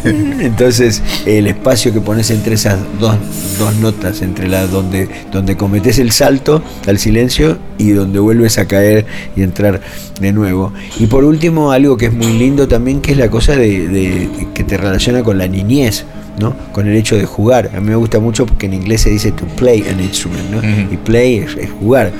Entonces, 0.46 1.02
el 1.26 1.48
espacio 1.48 1.94
que 1.94 2.02
pones 2.02 2.30
entre 2.32 2.56
esas 2.56 2.78
dos, 3.00 3.16
dos 3.58 3.76
notas, 3.78 4.22
entre 4.22 4.48
la 4.48 4.68
donde, 4.68 5.08
donde 5.32 5.56
cometes 5.56 6.00
el 6.00 6.12
salto 6.12 6.62
al 6.86 7.00
silencio 7.00 7.58
y 7.78 7.92
donde 7.92 8.20
vuelves 8.20 8.58
a 8.58 8.68
caer 8.68 9.06
y 9.36 9.44
entrar 9.44 9.82
de 10.20 10.32
nuevo. 10.32 10.74
Y 11.00 11.08
por 11.08 11.24
último, 11.24 11.72
algo 11.72 11.98
que 11.98 12.08
es 12.08 12.14
muy 12.14 12.34
lindo 12.34 12.68
también, 12.68 13.02
que 13.02 13.12
es 13.12 13.18
la 13.18 13.30
cosa 13.30 13.56
de 13.56 14.30
que 14.54 14.64
te 14.64 14.78
relaciona 14.78 15.24
con 15.24 15.38
la 15.38 15.48
niñez. 15.48 16.06
¿no? 16.40 16.56
con 16.72 16.88
el 16.88 16.96
hecho 16.96 17.16
de 17.16 17.26
jugar. 17.26 17.72
A 17.76 17.80
mí 17.80 17.90
me 17.90 17.96
gusta 17.96 18.20
mucho 18.20 18.46
porque 18.46 18.68
en 18.68 18.74
inglés 18.74 19.02
se 19.02 19.10
dice 19.10 19.32
to 19.32 19.46
play 19.56 19.84
an 19.90 20.00
instrument, 20.00 20.50
¿no? 20.52 20.62
y 20.92 20.98
play 20.98 21.38
es, 21.38 21.56
jugar. 21.80 22.12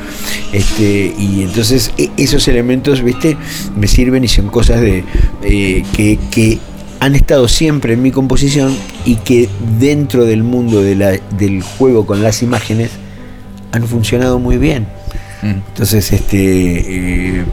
Este, 0.52 1.14
y 1.18 1.44
entonces 1.44 1.92
e, 1.98 2.10
esos 2.18 2.48
elementos, 2.48 3.02
¿viste? 3.02 3.38
Me 3.76 3.88
sirven 3.88 4.24
y 4.24 4.28
son 4.28 4.48
cosas 4.48 4.82
de 4.82 5.04
eh, 5.44 5.84
que, 5.96 6.20
que 6.32 6.60
han 7.00 7.16
estado 7.16 7.48
siempre 7.48 7.94
en 7.94 8.02
mi 8.02 8.12
composición 8.12 8.76
y 9.06 9.16
que 9.16 9.50
dentro 9.80 10.26
del 10.26 10.44
mundo 10.44 10.82
de 10.82 10.96
la, 10.96 11.12
del 11.38 11.62
juego 11.62 12.06
con 12.06 12.24
las 12.24 12.42
imágenes 12.42 12.92
han 13.72 13.88
funcionado 13.88 14.40
muy 14.40 14.58
bien. 14.58 14.88
Entonces, 15.44 16.12
este, 16.14 17.40
eh, 17.40 17.46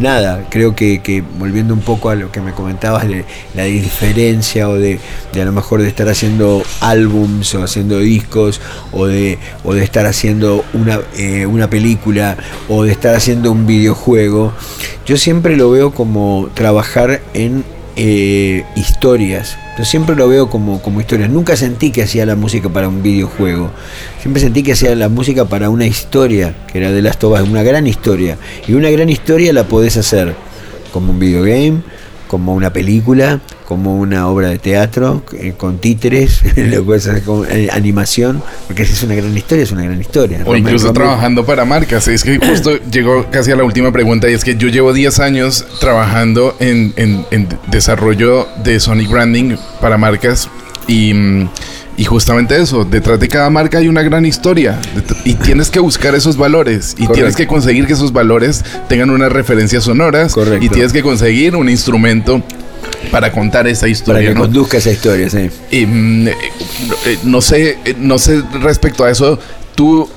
nada, 0.00 0.46
creo 0.48 0.74
que, 0.74 1.22
volviendo 1.38 1.74
un 1.74 1.80
poco 1.80 2.08
a 2.10 2.14
lo 2.14 2.32
que 2.32 2.40
me 2.40 2.52
comentabas 2.52 3.06
de 3.06 3.24
la 3.54 3.64
diferencia 3.64 4.68
o 4.68 4.74
de, 4.74 4.98
a 5.34 5.44
lo 5.44 5.52
mejor 5.52 5.82
de 5.82 5.88
estar 5.88 6.08
haciendo 6.08 6.62
álbums 6.80 7.54
o 7.54 7.62
haciendo 7.62 7.98
discos 7.98 8.60
o 8.92 9.06
de, 9.06 9.38
o 9.64 9.74
de 9.74 9.84
estar 9.84 10.06
haciendo 10.06 10.64
una, 10.72 11.00
eh, 11.16 11.46
una 11.46 11.68
película 11.68 12.36
o 12.68 12.84
de 12.84 12.92
estar 12.92 13.14
haciendo 13.14 13.52
un 13.52 13.66
videojuego, 13.66 14.52
yo 15.04 15.16
siempre 15.16 15.56
lo 15.56 15.70
veo 15.70 15.92
como 15.92 16.48
trabajar 16.54 17.20
en 17.34 17.64
eh, 17.96 18.64
historias. 18.76 19.56
Yo 19.78 19.84
siempre 19.84 20.14
lo 20.14 20.28
veo 20.28 20.48
como, 20.48 20.80
como 20.80 21.00
historias. 21.00 21.30
Nunca 21.30 21.56
sentí 21.56 21.90
que 21.90 22.02
hacía 22.02 22.26
la 22.26 22.36
música 22.36 22.68
para 22.68 22.88
un 22.88 23.02
videojuego. 23.02 23.70
Siempre 24.20 24.40
sentí 24.40 24.62
que 24.62 24.72
hacía 24.72 24.94
la 24.94 25.08
música 25.08 25.46
para 25.46 25.70
una 25.70 25.86
historia, 25.86 26.54
que 26.70 26.78
era 26.78 26.92
de 26.92 27.02
las 27.02 27.18
tobas, 27.18 27.42
una 27.48 27.62
gran 27.62 27.86
historia. 27.86 28.38
Y 28.68 28.74
una 28.74 28.90
gran 28.90 29.08
historia 29.08 29.52
la 29.52 29.64
podés 29.64 29.96
hacer 29.96 30.34
como 30.92 31.12
un 31.12 31.18
videogame, 31.18 31.82
como 32.26 32.54
una 32.54 32.72
película, 32.72 33.40
como 33.66 33.96
una 33.96 34.28
obra 34.28 34.48
de 34.48 34.58
teatro, 34.58 35.22
eh, 35.32 35.54
con 35.56 35.78
títeres, 35.78 36.42
lo 36.56 36.84
puedes 36.84 37.06
hacer 37.06 37.22
con 37.22 37.46
eh, 37.50 37.68
animación, 37.72 38.42
porque 38.66 38.82
es 38.82 39.02
una 39.02 39.14
gran 39.14 39.36
historia, 39.36 39.64
es 39.64 39.72
una 39.72 39.84
gran 39.84 40.00
historia. 40.00 40.42
O 40.44 40.56
incluso 40.56 40.92
trabajando 40.92 41.44
para 41.44 41.64
marcas. 41.64 42.08
Es 42.08 42.22
que 42.22 42.38
justo 42.38 42.78
llegó 42.90 43.26
casi 43.30 43.50
a 43.50 43.56
la 43.56 43.64
última 43.64 43.92
pregunta 43.92 44.28
y 44.30 44.34
es 44.34 44.44
que 44.44 44.56
yo 44.56 44.68
llevo 44.68 44.92
10 44.92 45.20
años 45.20 45.66
trabajando 45.80 46.56
en, 46.60 46.92
en 46.96 47.48
desarrollo 47.68 48.48
de 48.62 48.80
Sonic 48.80 49.10
Branding 49.10 49.56
para 49.80 49.98
marcas 49.98 50.48
y 50.86 51.46
y 51.98 52.04
justamente 52.04 52.60
eso, 52.60 52.84
detrás 52.84 53.18
de 53.18 53.28
cada 53.28 53.48
marca 53.48 53.78
hay 53.78 53.88
una 53.88 54.02
gran 54.02 54.26
historia 54.26 54.78
y 55.24 55.34
tienes 55.34 55.70
que 55.70 55.80
buscar 55.80 56.14
esos 56.14 56.36
valores 56.36 56.94
y 56.98 57.06
tienes 57.08 57.34
que 57.34 57.46
conseguir 57.46 57.86
que 57.86 57.94
esos 57.94 58.12
valores 58.12 58.62
tengan 58.88 59.08
unas 59.08 59.32
referencias 59.32 59.84
sonoras 59.84 60.34
y 60.60 60.68
tienes 60.68 60.92
que 60.92 61.02
conseguir 61.02 61.56
un 61.56 61.70
instrumento 61.70 62.42
para 63.10 63.32
contar 63.32 63.66
esa 63.66 63.88
historia. 63.88 64.20
Para 64.20 64.34
que 64.34 64.40
conduzca 64.40 64.76
esa 64.76 64.90
historia, 64.90 65.30
sí. 65.30 65.48
Y, 65.70 65.86
mm, 65.86 66.28
eh, 66.28 66.34
no 67.24 67.40
sé, 67.40 67.78
eh, 67.84 67.94
no 67.98 68.18
sé 68.18 68.42
respecto 68.60 69.04
a 69.04 69.10
eso, 69.10 69.38
tú 69.74 70.08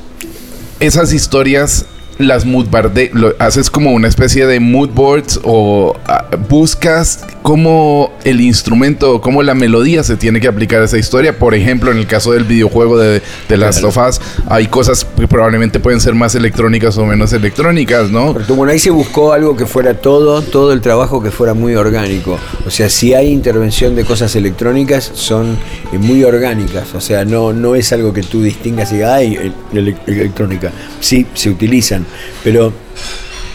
esas 0.80 1.14
historias 1.14 1.86
las 2.20 2.46
mood 2.46 2.68
lo, 3.14 3.34
haces 3.40 3.70
como 3.70 3.92
una 3.92 4.10
especie 4.10 4.46
de 4.46 4.60
mood 4.60 4.90
boards 4.90 5.40
o 5.44 5.96
ah, 6.06 6.26
buscas 6.50 7.26
cómo 7.42 8.12
el 8.26 8.42
instrumento, 8.42 9.22
cómo 9.22 9.42
la 9.42 9.56
melodía 9.56 10.04
se 10.04 10.18
tiene 10.18 10.42
que 10.42 10.50
aplicar 10.50 10.82
a 10.82 10.86
esa 10.86 10.98
historia. 10.98 11.40
Por 11.40 11.56
ejemplo, 11.56 11.92
en 11.92 11.98
el 11.98 12.08
caso 12.08 12.34
del 12.34 12.44
videojuego 12.44 12.98
de, 12.98 13.22
de 13.48 13.58
Last 13.58 13.86
of 13.86 13.98
Us, 13.98 14.20
hay 14.48 14.68
cosas 14.68 15.06
que 15.06 15.30
probablemente 15.30 15.80
pueden 15.80 16.02
ser 16.02 16.14
más 16.14 16.36
electrónicas 16.36 16.98
o 16.98 17.06
menos 17.06 17.32
electrónicas, 17.32 18.12
¿no? 18.12 18.34
Pero 18.34 18.54
bueno, 18.54 18.74
ahí 18.74 18.80
se 18.80 18.90
buscó 18.92 19.32
algo 19.32 19.56
que 19.56 19.66
fuera 19.66 19.94
todo, 19.94 20.42
todo 20.42 20.74
el 20.74 20.82
trabajo 20.82 21.24
que 21.24 21.32
fuera 21.32 21.54
muy 21.54 21.76
orgánico. 21.76 22.38
O 22.66 22.70
sea, 22.70 22.90
si 22.90 23.14
hay 23.14 23.30
intervención 23.32 23.96
de 23.96 24.04
cosas 24.04 24.36
electrónicas, 24.36 25.10
son 25.14 25.58
eh, 25.94 25.98
muy 25.98 26.26
orgánicas. 26.26 26.94
O 26.94 27.00
sea, 27.00 27.24
no, 27.24 27.54
no 27.54 27.76
es 27.76 27.94
algo 27.94 28.12
que 28.12 28.24
tú 28.24 28.42
distingas 28.42 28.92
y 28.92 28.96
digas, 28.96 29.12
ay, 29.14 29.54
electrónica. 29.74 30.72
Sí, 31.00 31.26
se 31.34 31.50
utilizan 31.50 32.09
pero 32.44 32.74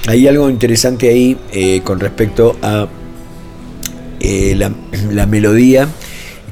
hay 0.06 0.28
algo 0.28 0.50
interesante 0.50 1.08
ahí 1.08 1.37
eh, 1.52 1.80
con 1.82 1.99
respecto 2.00 2.56
a 2.62 2.88
eh, 4.20 4.54
la, 4.54 5.26
melodía, 5.26 5.88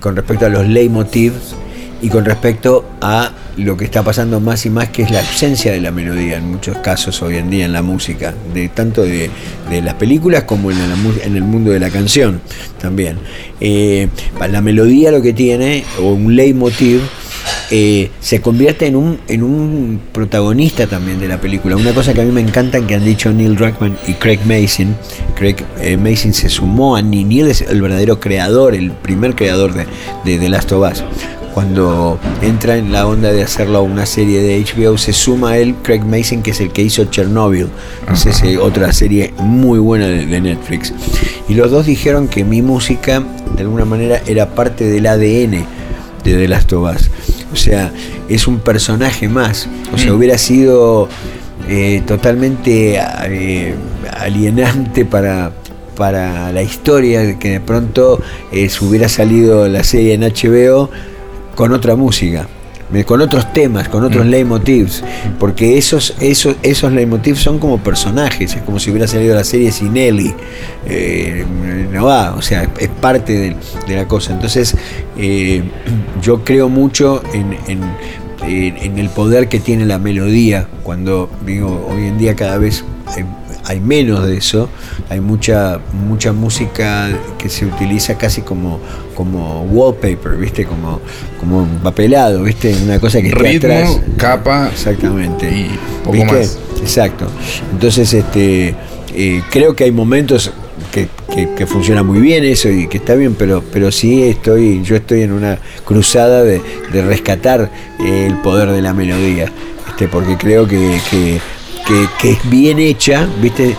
con 0.00 0.16
respecto 0.16 0.47
a 0.47 0.49
los 0.49 0.66
leitmotivs 0.66 1.54
y 2.00 2.09
con 2.09 2.25
respecto 2.25 2.85
a 3.00 3.32
lo 3.56 3.76
que 3.76 3.85
está 3.85 4.02
pasando 4.02 4.40
más 4.40 4.66
y 4.66 4.71
más, 4.71 4.88
que 4.88 5.02
es 5.02 5.11
la 5.11 5.21
ausencia 5.21 5.73
de 5.73 5.80
la 5.80 5.90
melodía 5.90 6.38
en 6.38 6.50
muchos 6.50 6.78
casos 6.78 7.21
hoy 7.23 7.37
en 7.37 7.50
día 7.50 7.64
en 7.64 7.73
la 7.73 7.82
música, 7.82 8.35
tanto 8.75 9.02
de, 9.02 9.30
las 9.82 9.94
películas 9.94 10.44
como 10.44 10.71
en, 10.71 10.78
en, 11.25 11.37
el 11.37 11.42
mundo 11.42 11.71
de 11.71 11.80
la 11.80 11.90
canción 11.90 12.40
también. 12.80 13.18
Eh, 13.61 14.09
la 14.50 14.61
melodía 14.61 15.11
lo 15.11 15.23
que 15.23 15.32
tiene, 15.32 15.85
o 16.00 16.12
un 16.12 16.35
leitmotiv, 16.35 17.00
eh, 17.75 18.11
se 18.21 18.43
convierte 18.43 18.87
en 18.87 18.97
un, 18.97 19.19
en 19.29 19.43
un 19.43 19.99
protagonista 20.12 20.87
también 20.87 21.19
de 21.19 21.26
la 21.26 21.41
película. 21.41 21.75
Una 21.75 21.95
cosa 21.95 22.12
que 22.12 22.21
a 22.21 22.25
mí 22.25 22.31
me 22.31 22.43
encanta 22.43 22.87
que 22.87 22.95
han 22.95 23.02
dicho 23.02 23.33
Neil 23.33 23.57
Druckmann 23.57 23.97
y 24.07 24.12
Craig 24.12 24.41
Mason. 24.45 24.95
Craig 25.37 25.57
eh, 25.81 25.97
Mason 25.97 26.35
se 26.35 26.50
sumó 26.50 26.97
a 26.97 27.00
Neil 27.00 27.47
es 27.47 27.62
el 27.62 27.81
verdadero 27.81 28.21
creador, 28.21 28.75
el 28.75 28.91
primer 28.91 29.35
creador 29.35 29.73
de, 29.73 29.87
de 30.23 30.38
The 30.38 30.50
Last 30.50 30.71
of 30.73 30.93
Us. 30.93 31.02
cuando 31.55 32.19
entra 32.43 32.76
en 32.76 32.93
la 32.93 33.07
onda 33.07 33.33
de 33.33 33.43
hacerlo 33.43 33.83
una 33.83 34.05
serie 34.05 34.43
de 34.43 34.62
HBO, 34.62 34.99
se 34.99 35.14
suma 35.14 35.52
a 35.52 35.57
él 35.57 35.75
Craig 35.83 36.02
Mason, 36.05 36.43
que 36.43 36.50
es 36.50 36.61
el 36.61 36.73
que 36.73 36.83
hizo 36.83 37.07
Chernobyl, 37.07 37.69
es 38.12 38.26
esa 38.26 38.49
otra 38.61 38.93
serie 38.93 39.33
muy 39.38 39.79
buena 39.79 40.09
de, 40.09 40.26
de 40.26 40.41
Netflix. 40.43 40.93
Y 41.49 41.55
los 41.55 41.71
dos 41.71 41.87
dijeron 41.87 42.29
que 42.29 42.45
mi 42.45 42.61
música, 42.61 43.23
de 43.57 43.62
alguna 43.62 43.87
manera, 43.87 44.21
era 44.26 44.55
parte 44.55 44.85
del 44.85 45.07
ADN 45.07 45.64
de 46.25 46.35
The 46.35 46.49
Last 46.49 46.73
of 46.73 46.95
Us. 46.95 47.11
O 47.52 47.56
sea, 47.56 47.92
es 48.28 48.47
un 48.47 48.59
personaje 48.61 49.28
más. 49.28 49.68
O 49.92 49.99
sea, 49.99 50.12
Mm. 50.12 50.16
hubiera 50.16 50.38
sido 50.38 51.09
eh, 51.68 52.02
totalmente 52.06 52.97
eh, 53.26 53.75
alienante 54.11 55.04
para, 55.04 55.52
para 55.97 56.50
la 56.52 56.62
historia 56.62 57.38
que 57.38 57.50
de 57.50 57.61
pronto 57.61 58.21
eh, 58.50 58.68
se 58.68 58.85
hubiera 58.85 59.09
salido 59.09 59.68
la 59.68 59.85
serie 59.85 60.14
en 60.14 60.23
HBO 60.23 60.90
con 61.54 61.73
otra 61.73 61.94
música. 61.97 62.49
Eh, 62.95 63.05
Con 63.05 63.21
otros 63.23 63.53
temas, 63.53 63.89
con 63.89 64.05
otros 64.05 64.27
Mm. 64.27 64.31
leitmotivs, 64.31 65.03
porque 65.39 65.79
esos, 65.79 66.15
esos, 66.21 66.57
esos 66.63 66.93
leitmotivs 66.93 67.41
son 67.41 67.59
como 67.59 67.79
personajes, 67.79 68.55
es 68.55 68.63
como 68.63 68.79
si 68.79 68.91
hubiera 68.91 69.07
salido 69.07 69.35
la 69.35 69.45
serie 69.45 69.73
sin 69.73 69.97
Ellie. 69.97 70.35
Eh, 70.87 71.45
no 71.93 72.05
va, 72.07 72.35
o 72.35 72.43
sea, 72.43 72.69
es 72.79 72.89
parte 72.89 73.33
de, 73.33 73.57
de 73.87 73.97
la 73.97 74.07
cosa. 74.07 74.33
Entonces, 74.33 74.77
eh, 75.19 75.63
yo 76.23 76.45
creo 76.45 76.69
mucho 76.69 77.23
en, 77.33 77.53
en- 77.69 77.83
en- 78.47 78.77
en 78.77 78.99
el 78.99 79.09
poder 79.09 79.49
que 79.49 79.61
tiene 79.61 79.87
la 79.87 79.99
melodía, 79.99 80.67
cuando 80.83 81.31
digo, 81.47 81.87
hoy 81.89 82.07
en 82.09 82.19
día 82.19 82.35
cada 82.35 82.59
vez 82.59 82.85
hay, 83.64 83.81
menos 83.81 84.26
de 84.26 84.37
eso, 84.37 84.69
hay 85.09 85.21
mucha, 85.21 85.81
mucha 85.92 86.33
música 86.33 87.09
que 87.38 87.49
se 87.49 87.66
utiliza 87.66 88.16
casi 88.16 88.42
como, 88.42 88.81
como 89.14 89.62
wallpaper, 89.62 90.37
¿viste? 90.37 90.64
Como, 90.64 91.00
como 91.40 91.66
papelado, 91.83 92.42
¿viste? 92.42 92.75
Una 92.83 92.99
cosa 92.99 93.21
que 93.21 93.28
está 93.28 93.49
atrás. 93.49 94.00
capa 94.16 94.71
Exactamente. 94.73 95.50
y 95.50 95.71
poco 96.04 96.12
¿Viste? 96.12 96.33
más. 96.33 96.59
Exacto. 96.81 97.26
Entonces, 97.73 98.12
este, 98.12 98.75
eh, 99.14 99.42
creo 99.50 99.76
que 99.76 99.85
hay 99.85 99.92
momentos 99.92 100.52
que, 100.92 101.09
que, 101.35 101.54
que 101.54 101.66
funciona 101.66 102.02
muy 102.02 102.21
bien 102.21 102.45
eso 102.45 102.69
y 102.69 102.87
que 102.88 102.99
está 102.99 103.14
bien, 103.14 103.35
pero, 103.35 103.62
pero 103.73 103.90
sí 103.92 104.23
estoy, 104.25 104.83
yo 104.83 104.97
estoy 104.97 105.23
en 105.23 105.33
una 105.33 105.59
cruzada 105.85 106.42
de, 106.42 106.61
de 106.92 107.02
rescatar 107.02 107.71
el 108.04 108.37
poder 108.38 108.71
de 108.71 108.83
la 108.83 108.92
melodía, 108.92 109.50
este, 109.88 110.09
porque 110.09 110.37
creo 110.37 110.66
que, 110.66 110.99
que, 111.11 111.40
que- 111.87 112.31
es 112.33 112.51
bien 112.51 112.79
hecha, 112.79 113.29
viste, 113.41 113.77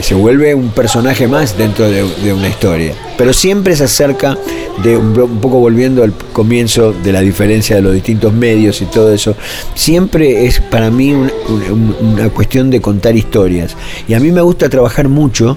se 0.00 0.14
vuelve 0.14 0.54
un 0.54 0.70
personaje 0.70 1.26
más 1.28 1.56
dentro 1.56 1.88
de, 1.90 2.32
una 2.32 2.48
historia. 2.48 2.94
Pero 3.16 3.32
siempre 3.32 3.76
se 3.76 3.84
acerca 3.84 4.36
de 4.82 4.96
un, 4.96 5.38
poco 5.40 5.58
volviendo 5.60 6.02
al 6.02 6.12
comienzo 6.32 6.92
de 6.92 7.12
la 7.12 7.20
diferencia 7.20 7.76
de 7.76 7.82
los 7.82 7.92
distintos 7.94 8.32
medios 8.32 8.82
y 8.82 8.86
todo 8.86 9.12
eso, 9.12 9.36
siempre 9.74 10.46
es 10.46 10.60
para 10.60 10.90
mí 10.90 11.12
un- 11.12 11.30
un- 11.48 11.96
una 12.14 12.28
cuestión 12.30 12.70
de 12.70 12.80
contar 12.80 13.16
historias. 13.16 13.76
Y 14.08 14.14
a 14.14 14.20
mí 14.20 14.32
me 14.32 14.40
gusta 14.42 14.68
trabajar 14.68 15.08
mucho 15.08 15.56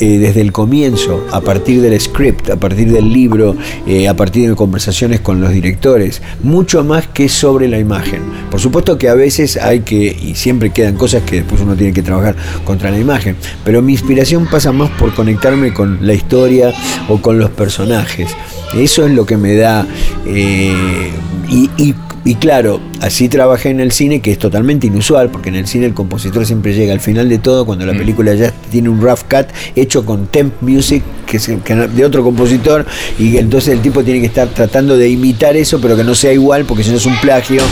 eh, 0.00 0.18
desde 0.18 0.40
el 0.40 0.52
comienzo, 0.52 1.24
a 1.32 1.40
partir 1.40 1.80
del 1.80 1.98
script, 2.00 2.50
a 2.50 2.56
partir 2.56 2.92
del 2.92 3.12
libro, 3.12 3.56
eh, 3.86 4.08
a 4.08 4.14
partir 4.14 4.48
de 4.48 4.54
conversaciones 4.56 5.20
con 5.20 5.40
los 5.40 5.52
directores, 5.52 6.22
mucho 6.42 6.84
más 6.84 7.06
que 7.08 7.28
sobre 7.28 7.68
la 7.68 7.78
imagen. 7.78 8.22
Por 8.50 8.60
supuesto 8.60 8.98
que 8.98 9.08
a 9.08 9.14
veces 9.14 9.56
hay 9.56 9.80
que, 9.80 10.16
y 10.22 10.34
siempre 10.34 10.70
quedan 10.70 10.96
cosas 10.96 11.22
que 11.22 11.36
después 11.36 11.60
uno 11.60 11.74
tiene 11.76 11.92
que 11.92 12.02
trabajar 12.02 12.36
contra 12.64 12.90
la 12.90 12.98
imagen, 12.98 13.36
pero 13.64 13.82
mi 13.82 13.92
inspiración 13.92 14.46
pasa 14.46 14.72
más 14.72 14.90
por 14.90 15.14
conectarme 15.14 15.72
con 15.72 15.98
la 16.06 16.14
historia 16.14 16.72
o 17.08 17.20
con 17.20 17.38
los 17.38 17.50
personajes. 17.50 18.28
Eso 18.74 19.06
es 19.06 19.12
lo 19.12 19.24
que 19.26 19.36
me 19.36 19.54
da... 19.54 19.86
eh, 20.26 21.10
y, 21.48 21.70
y- 21.78 21.94
y 22.24 22.34
claro, 22.34 22.80
así 23.00 23.28
trabajé 23.28 23.70
en 23.70 23.80
el 23.80 23.92
cine, 23.92 24.20
que 24.20 24.32
es 24.32 24.38
totalmente 24.38 24.86
inusual, 24.86 25.30
porque 25.30 25.48
en 25.48 25.54
el 25.54 25.66
cine 25.66 25.86
el 25.86 25.94
compositor 25.94 26.44
siempre 26.44 26.74
llega 26.74 26.92
al 26.92 27.00
final 27.00 27.28
de 27.28 27.38
todo, 27.38 27.64
cuando 27.64 27.86
la 27.86 27.92
Mm. 27.94 27.98
película 27.98 28.34
ya 28.34 28.52
tiene 28.70 28.88
un 28.88 29.00
rough 29.00 29.20
cut 29.30 29.46
hecho 29.76 30.04
con 30.04 30.26
temp 30.26 30.60
music, 30.60 31.02
que 31.26 31.36
es 31.38 31.46
de 31.48 32.04
otro 32.04 32.22
compositor, 32.22 32.84
y 33.18 33.36
entonces 33.38 33.74
el 33.74 33.80
tipo 33.80 34.02
tiene 34.04 34.20
que 34.20 34.26
estar 34.26 34.48
tratando 34.48 34.96
de 34.96 35.08
imitar 35.08 35.56
eso, 35.56 35.80
pero 35.80 35.96
que 35.96 36.04
no 36.04 36.14
sea 36.14 36.32
igual, 36.32 36.64
porque 36.64 36.82
si 36.84 36.90
no 36.90 36.96
es 36.96 37.06
un 37.06 37.18
plagio. 37.20 37.62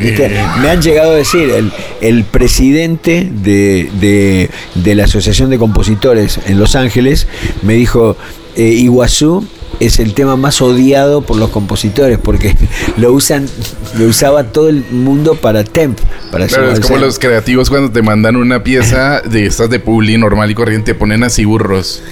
¿Viste? 0.00 0.26
Eh. 0.26 0.30
Me 0.60 0.70
han 0.70 0.82
llegado 0.82 1.12
a 1.12 1.16
decir, 1.16 1.50
el, 1.50 1.70
el 2.00 2.24
presidente 2.24 3.30
de, 3.30 3.88
de- 4.00 4.50
de 4.74 4.94
la 4.94 5.04
Asociación 5.04 5.50
de 5.50 5.58
Compositores 5.58 6.40
en 6.46 6.58
Los 6.58 6.74
Ángeles 6.74 7.26
me 7.62 7.74
dijo, 7.74 8.16
eh, 8.56 8.64
Iguazú 8.64 9.46
es 9.86 9.98
el 9.98 10.14
tema 10.14 10.36
más 10.36 10.60
odiado 10.62 11.22
por 11.22 11.36
los 11.36 11.50
compositores 11.50 12.18
porque 12.18 12.56
lo 12.96 13.12
usan 13.12 13.46
lo 13.98 14.06
usaba 14.06 14.44
todo 14.44 14.68
el 14.68 14.84
mundo 14.90 15.34
para 15.34 15.64
temp 15.64 15.98
para 16.30 16.46
Claro, 16.46 16.72
es 16.72 16.80
como 16.80 16.98
los 16.98 17.18
creativos 17.18 17.68
cuando 17.68 17.90
te 17.90 18.02
mandan 18.02 18.36
una 18.36 18.62
pieza 18.62 19.20
de 19.20 19.46
estas 19.46 19.68
de 19.70 19.80
publi 19.80 20.16
normal 20.16 20.50
y 20.50 20.54
corriente, 20.54 20.92
te 20.92 20.98
ponen 20.98 21.22
así 21.24 21.44
burros. 21.44 22.02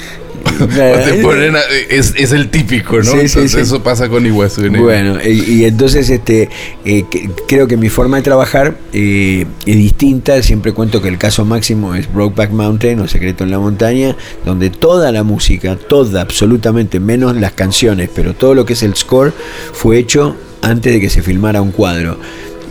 o 0.61 0.67
te 1.05 1.23
ponen 1.23 1.57
a- 1.57 1.61
es, 1.89 2.15
es 2.17 2.33
el 2.33 2.49
típico, 2.51 2.97
¿no? 2.99 3.03
Sí, 3.05 3.11
sí, 3.11 3.19
Entonces 3.39 3.53
sí. 3.53 3.61
eso 3.61 3.83
pasa 3.83 4.09
con 4.09 4.25
Iguazú. 4.27 4.71
¿no? 4.71 4.83
Bueno, 4.83 5.19
y, 5.25 5.29
y 5.55 5.65
entonces 5.65 6.11
este 6.11 6.49
eh, 6.85 7.05
que- 7.11 7.31
creo 7.49 7.67
que 7.69 7.77
mi 7.77 7.89
forma 7.89 8.17
de 8.19 8.23
trabajar 8.23 8.77
eh, 8.93 9.47
es 9.67 9.77
distinta. 9.77 10.43
Siempre 10.43 10.73
cuento 10.73 11.01
que 11.03 11.09
el 11.09 11.19
caso 11.19 11.45
máximo 11.45 11.95
es 11.95 12.13
Brokeback 12.13 12.51
Mountain 12.51 13.01
o 13.01 13.09
Secreto 13.09 13.45
en 13.45 13.51
la 13.51 13.59
Montaña, 13.59 14.17
donde 14.45 14.71
toda 14.71 15.13
la 15.13 15.23
música, 15.23 15.77
toda, 15.77 16.21
absolutamente, 16.23 17.01
menos 17.01 17.37
las 17.37 17.53
canciones, 17.53 18.11
pero 18.15 18.35
todo 18.35 18.55
lo 18.55 18.65
que 18.65 18.75
es 18.75 18.83
el 18.83 18.95
score 18.97 19.33
fue 19.73 19.99
hecho 19.99 20.37
antes 20.63 20.93
de 20.93 21.01
que 21.01 21.09
se 21.11 21.23
filmara 21.23 21.63
un 21.63 21.71
cuadro. 21.73 22.19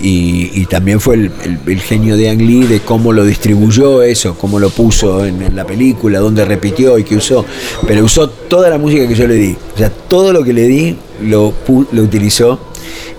Y, 0.02 0.52
y 0.54 0.66
también 0.66 1.00
fue 1.02 1.16
el, 1.16 1.32
el- 1.44 1.60
el 1.74 1.80
genio 1.82 2.16
de 2.16 2.30
Ang 2.30 2.42
Lee 2.42 2.64
de 2.64 2.80
cómo 2.80 3.12
lo 3.12 3.26
distribuyó 3.26 4.02
eso, 4.02 4.36
cómo 4.38 4.58
lo 4.60 4.70
puso 4.70 5.26
en, 5.26 5.42
en 5.42 5.56
la 5.56 5.66
película, 5.66 6.20
dónde 6.20 6.46
repitió 6.46 6.98
y 6.98 7.04
qué 7.04 7.16
usó. 7.18 7.46
Pero 7.86 8.06
usó 8.06 8.30
toda 8.30 8.70
la 8.70 8.78
música 8.78 9.08
que 9.08 9.16
yo 9.16 9.28
le 9.28 9.36
di. 9.36 9.56
O 9.76 9.78
sea, 9.78 9.90
todo 9.90 10.32
lo 10.32 10.44
que 10.44 10.54
le 10.54 10.68
di 10.68 10.96
lo, 11.22 11.54
lo 11.92 12.02
utilizó, 12.02 12.60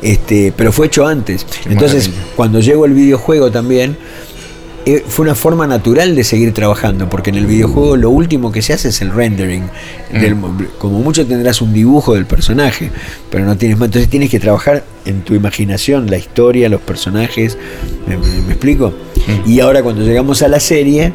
este, 0.03 0.53
pero 0.57 0.73
fue 0.73 0.87
hecho 0.87 1.07
antes. 1.07 1.45
Entonces, 1.69 2.11
cuando 2.35 2.61
llegó 2.61 2.87
el 2.87 2.95
videojuego 2.95 3.51
también, 3.51 3.99
fue 5.07 5.25
una 5.25 5.35
forma 5.35 5.67
natural 5.67 6.15
de 6.15 6.25
seguir 6.25 6.53
trabajando, 6.55 7.09
porque 7.09 7.31
en 7.31 7.37
el 7.37 7.47
videojuego 7.47 7.97
lo 7.97 8.11
último 8.11 8.51
que 8.53 8.63
se 8.63 8.73
hace 8.73 8.89
es 8.89 9.01
el 9.01 9.11
rendering. 9.13 9.65
del 10.13 10.35
mo- 10.35 10.57
como 10.79 10.99
mucho 11.01 11.25
tendrás 11.27 11.63
un 11.63 11.73
dibujo 11.73 12.15
del 12.15 12.27
personaje, 12.27 12.91
pero 13.31 13.45
no 13.45 13.57
tienes 13.57 13.79
más. 13.79 13.87
Entonces 13.87 14.11
tienes 14.11 14.29
que 14.29 14.41
trabajar 14.41 14.85
en 15.05 15.21
tu 15.23 15.35
imaginación, 15.35 16.11
la 16.11 16.17
historia, 16.19 16.69
los 16.69 16.81
personajes. 16.81 17.57
¿Me, 18.09 18.15
explico? 18.53 18.93
Y 19.47 19.61
ahora 19.61 19.83
cuando 19.83 20.03
llegamos 20.03 20.43
a 20.43 20.49
la 20.49 20.59
serie, 20.61 21.13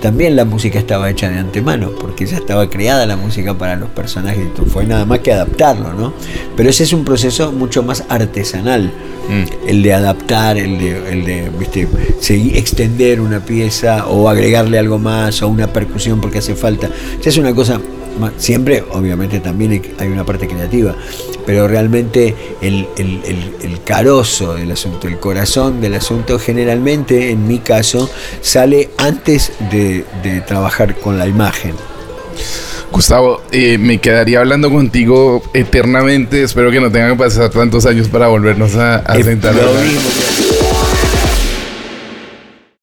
también 0.00 0.36
la 0.36 0.44
música 0.44 0.78
estaba 0.78 1.10
hecha 1.10 1.28
de 1.28 1.38
antemano, 1.38 1.90
porque 2.00 2.26
ya 2.26 2.36
estaba 2.36 2.68
creada 2.68 3.06
la 3.06 3.16
música 3.16 3.54
para 3.54 3.76
los 3.76 3.88
personajes, 3.90 4.46
fue 4.72 4.84
nada 4.86 5.04
más 5.04 5.20
que 5.20 5.32
adaptarlo, 5.32 5.92
¿no? 5.92 6.12
Pero 6.56 6.70
ese 6.70 6.84
es 6.84 6.92
un 6.92 7.04
proceso 7.04 7.52
mucho 7.52 7.82
más 7.82 8.04
artesanal, 8.08 8.92
Mm. 9.28 9.68
el 9.68 9.82
de 9.84 9.92
adaptar, 9.94 10.58
el 10.58 10.78
de, 10.80 11.12
el 11.12 11.24
de 11.24 11.48
¿viste? 11.56 11.86
Segui- 12.20 12.56
extender 12.56 13.20
una 13.20 13.38
pieza 13.38 14.08
o 14.08 14.28
agregarle 14.28 14.78
algo 14.80 14.98
más 14.98 15.42
o 15.42 15.48
una 15.48 15.68
percusión 15.72 16.20
porque 16.20 16.38
hace 16.38 16.56
falta. 16.56 16.88
Ya 17.22 17.28
es 17.30 17.36
una 17.36 17.54
cosa, 17.54 17.80
siempre 18.36 18.82
obviamente 18.92 19.40
también 19.40 19.82
hay- 19.98 20.08
una 20.08 20.24
parte 20.24 20.46
creativa, 20.46 20.94
pero 21.46 21.66
realmente 21.68 22.34
el, 22.60 22.86
el, 22.98 23.20
el- 23.24 23.54
el 23.62 23.82
carozo 23.82 24.54
del 24.54 24.70
asunto, 24.72 25.08
el 25.08 25.18
corazón 25.18 25.80
del 25.80 25.94
asunto 25.94 26.38
generalmente, 26.38 27.30
en 27.30 27.46
mi 27.48 27.58
caso, 27.58 28.10
sale 28.40 28.90
antes 28.98 29.52
de, 29.70 30.04
de 30.22 30.40
trabajar 30.42 30.96
con 30.96 31.18
la 31.18 31.26
imagen. 31.26 31.74
Gustavo, 32.90 33.40
eh, 33.52 33.78
me 33.78 33.98
quedaría 33.98 34.40
hablando 34.40 34.70
contigo 34.70 35.42
eternamente. 35.54 36.42
Espero 36.42 36.70
que 36.70 36.78
no 36.78 36.92
tengan 36.92 37.12
que 37.12 37.18
pasar 37.24 37.48
tantos 37.48 37.86
años 37.86 38.08
para 38.08 38.28
volvernos 38.28 38.74
a, 38.76 38.96
a 38.96 39.14
sentar. 39.22 39.54